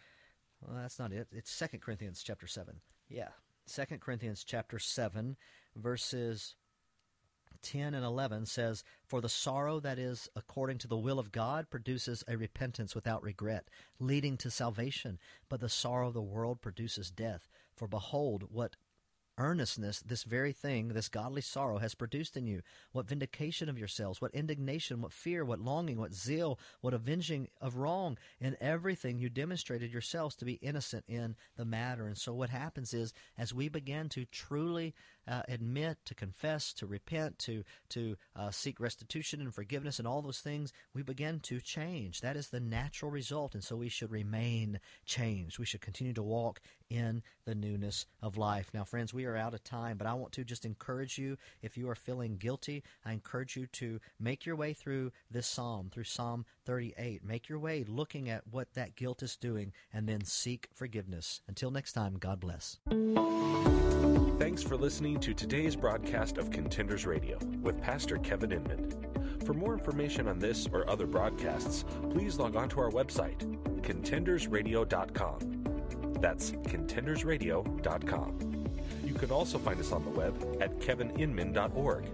Well, 0.65 0.77
that's 0.81 0.99
not 0.99 1.11
it. 1.11 1.27
It's 1.31 1.51
Second 1.51 1.81
Corinthians 1.81 2.23
chapter 2.23 2.47
seven. 2.47 2.77
Yeah, 3.09 3.29
Second 3.65 3.99
Corinthians 3.99 4.45
chapter 4.45 4.79
seven, 4.79 5.35
verses 5.75 6.55
10 7.61 7.93
and 7.93 8.05
11 8.05 8.45
says, 8.45 8.83
For 9.05 9.21
the 9.21 9.29
sorrow 9.29 9.79
that 9.79 9.99
is 9.99 10.29
according 10.35 10.77
to 10.79 10.87
the 10.87 10.97
will 10.97 11.19
of 11.19 11.31
God 11.31 11.69
produces 11.69 12.23
a 12.27 12.37
repentance 12.37 12.95
without 12.95 13.23
regret, 13.23 13.69
leading 13.99 14.37
to 14.37 14.51
salvation. 14.51 15.19
But 15.49 15.59
the 15.59 15.69
sorrow 15.69 16.07
of 16.07 16.13
the 16.13 16.21
world 16.21 16.61
produces 16.61 17.11
death. 17.11 17.47
For 17.75 17.87
behold, 17.87 18.45
what 18.51 18.75
earnestness 19.37 19.99
this 19.99 20.23
very 20.23 20.51
thing, 20.51 20.89
this 20.89 21.09
godly 21.09 21.41
sorrow, 21.41 21.77
has 21.77 21.95
produced 21.95 22.35
in 22.35 22.47
you? 22.47 22.61
What 22.91 23.07
vindication 23.07 23.69
of 23.69 23.77
yourselves, 23.77 24.21
what 24.21 24.33
indignation, 24.33 25.01
what 25.01 25.13
fear, 25.13 25.45
what 25.45 25.59
longing, 25.59 25.97
what 25.97 26.13
zeal, 26.13 26.59
what 26.81 26.93
avenging 26.93 27.47
of 27.61 27.77
wrong. 27.77 28.17
In 28.39 28.57
everything 28.59 29.19
you 29.19 29.29
demonstrated 29.29 29.91
yourselves 29.91 30.35
to 30.37 30.45
be 30.45 30.53
innocent 30.53 31.05
in 31.07 31.35
the 31.55 31.65
matter. 31.65 32.07
And 32.07 32.17
so 32.17 32.33
what 32.33 32.49
happens 32.49 32.93
is, 32.93 33.13
as 33.37 33.53
we 33.53 33.69
begin 33.69 34.09
to 34.09 34.25
truly 34.25 34.93
uh, 35.27 35.43
admit, 35.47 35.97
to 36.05 36.15
confess, 36.15 36.73
to 36.73 36.85
repent, 36.85 37.39
to 37.39 37.63
to 37.89 38.17
uh, 38.35 38.51
seek 38.51 38.79
restitution 38.79 39.41
and 39.41 39.53
forgiveness, 39.53 39.99
and 39.99 40.07
all 40.07 40.21
those 40.21 40.39
things, 40.39 40.73
we 40.93 41.03
begin 41.03 41.39
to 41.41 41.59
change. 41.59 42.21
That 42.21 42.35
is 42.35 42.49
the 42.49 42.59
natural 42.59 43.11
result, 43.11 43.53
and 43.53 43.63
so 43.63 43.75
we 43.75 43.89
should 43.89 44.11
remain 44.11 44.79
changed. 45.05 45.59
We 45.59 45.65
should 45.65 45.81
continue 45.81 46.13
to 46.13 46.23
walk 46.23 46.61
in 46.89 47.21
the 47.45 47.55
newness 47.55 48.05
of 48.21 48.37
life. 48.37 48.69
Now, 48.73 48.83
friends, 48.83 49.13
we 49.13 49.25
are 49.25 49.35
out 49.35 49.53
of 49.53 49.63
time, 49.63 49.97
but 49.97 50.07
I 50.07 50.13
want 50.13 50.31
to 50.33 50.43
just 50.43 50.65
encourage 50.65 51.17
you. 51.17 51.37
If 51.61 51.77
you 51.77 51.89
are 51.89 51.95
feeling 51.95 52.37
guilty, 52.37 52.83
I 53.05 53.13
encourage 53.13 53.55
you 53.55 53.67
to 53.67 53.99
make 54.19 54.45
your 54.45 54.55
way 54.55 54.73
through 54.73 55.11
this 55.29 55.47
psalm, 55.47 55.89
through 55.91 56.05
Psalm 56.05 56.45
38. 56.65 57.23
Make 57.23 57.49
your 57.49 57.59
way 57.59 57.83
looking 57.87 58.29
at 58.29 58.47
what 58.49 58.73
that 58.73 58.95
guilt 58.95 59.23
is 59.23 59.35
doing, 59.35 59.73
and 59.93 60.07
then 60.07 60.23
seek 60.23 60.69
forgiveness. 60.73 61.41
Until 61.47 61.71
next 61.71 61.93
time, 61.93 62.17
God 62.17 62.39
bless. 62.39 62.79
Thanks 64.39 64.63
for 64.63 64.77
to 65.19 65.33
today's 65.33 65.75
broadcast 65.75 66.37
of 66.37 66.51
Contenders 66.51 67.07
Radio 67.07 67.39
with 67.61 67.81
Pastor 67.81 68.17
Kevin 68.17 68.51
Inman. 68.51 68.93
For 69.45 69.53
more 69.53 69.73
information 69.73 70.27
on 70.27 70.37
this 70.37 70.67
or 70.71 70.87
other 70.89 71.07
broadcasts, 71.07 71.85
please 72.11 72.37
log 72.37 72.55
on 72.55 72.69
to 72.69 72.79
our 72.79 72.91
website, 72.91 73.39
contendersradio.com. 73.81 75.63
That's 76.21 76.51
contendersradio.com. 76.51 78.67
You 79.03 79.13
can 79.15 79.31
also 79.31 79.57
find 79.57 79.79
us 79.79 79.91
on 79.91 80.03
the 80.03 80.11
web 80.11 80.35
at 80.61 80.77
kevininman.org. 80.79 82.05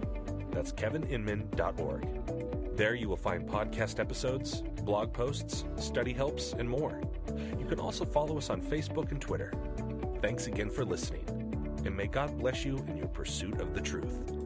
That's 0.50 0.72
kevininman.org. 0.72 2.76
There 2.76 2.94
you 2.94 3.08
will 3.08 3.16
find 3.16 3.46
podcast 3.46 4.00
episodes, 4.00 4.62
blog 4.82 5.12
posts, 5.12 5.64
study 5.76 6.14
helps, 6.14 6.54
and 6.54 6.68
more. 6.68 7.00
You 7.58 7.66
can 7.66 7.78
also 7.78 8.04
follow 8.06 8.38
us 8.38 8.50
on 8.50 8.62
Facebook 8.62 9.10
and 9.10 9.20
Twitter. 9.20 9.52
Thanks 10.22 10.46
again 10.46 10.70
for 10.70 10.86
listening, 10.86 11.43
and 11.84 11.96
may 11.96 12.06
God 12.06 12.38
bless 12.38 12.64
you 12.64 12.78
in 12.88 12.96
your 12.96 13.08
pursuit 13.08 13.60
of 13.60 13.74
the 13.74 13.80
truth. 13.80 14.43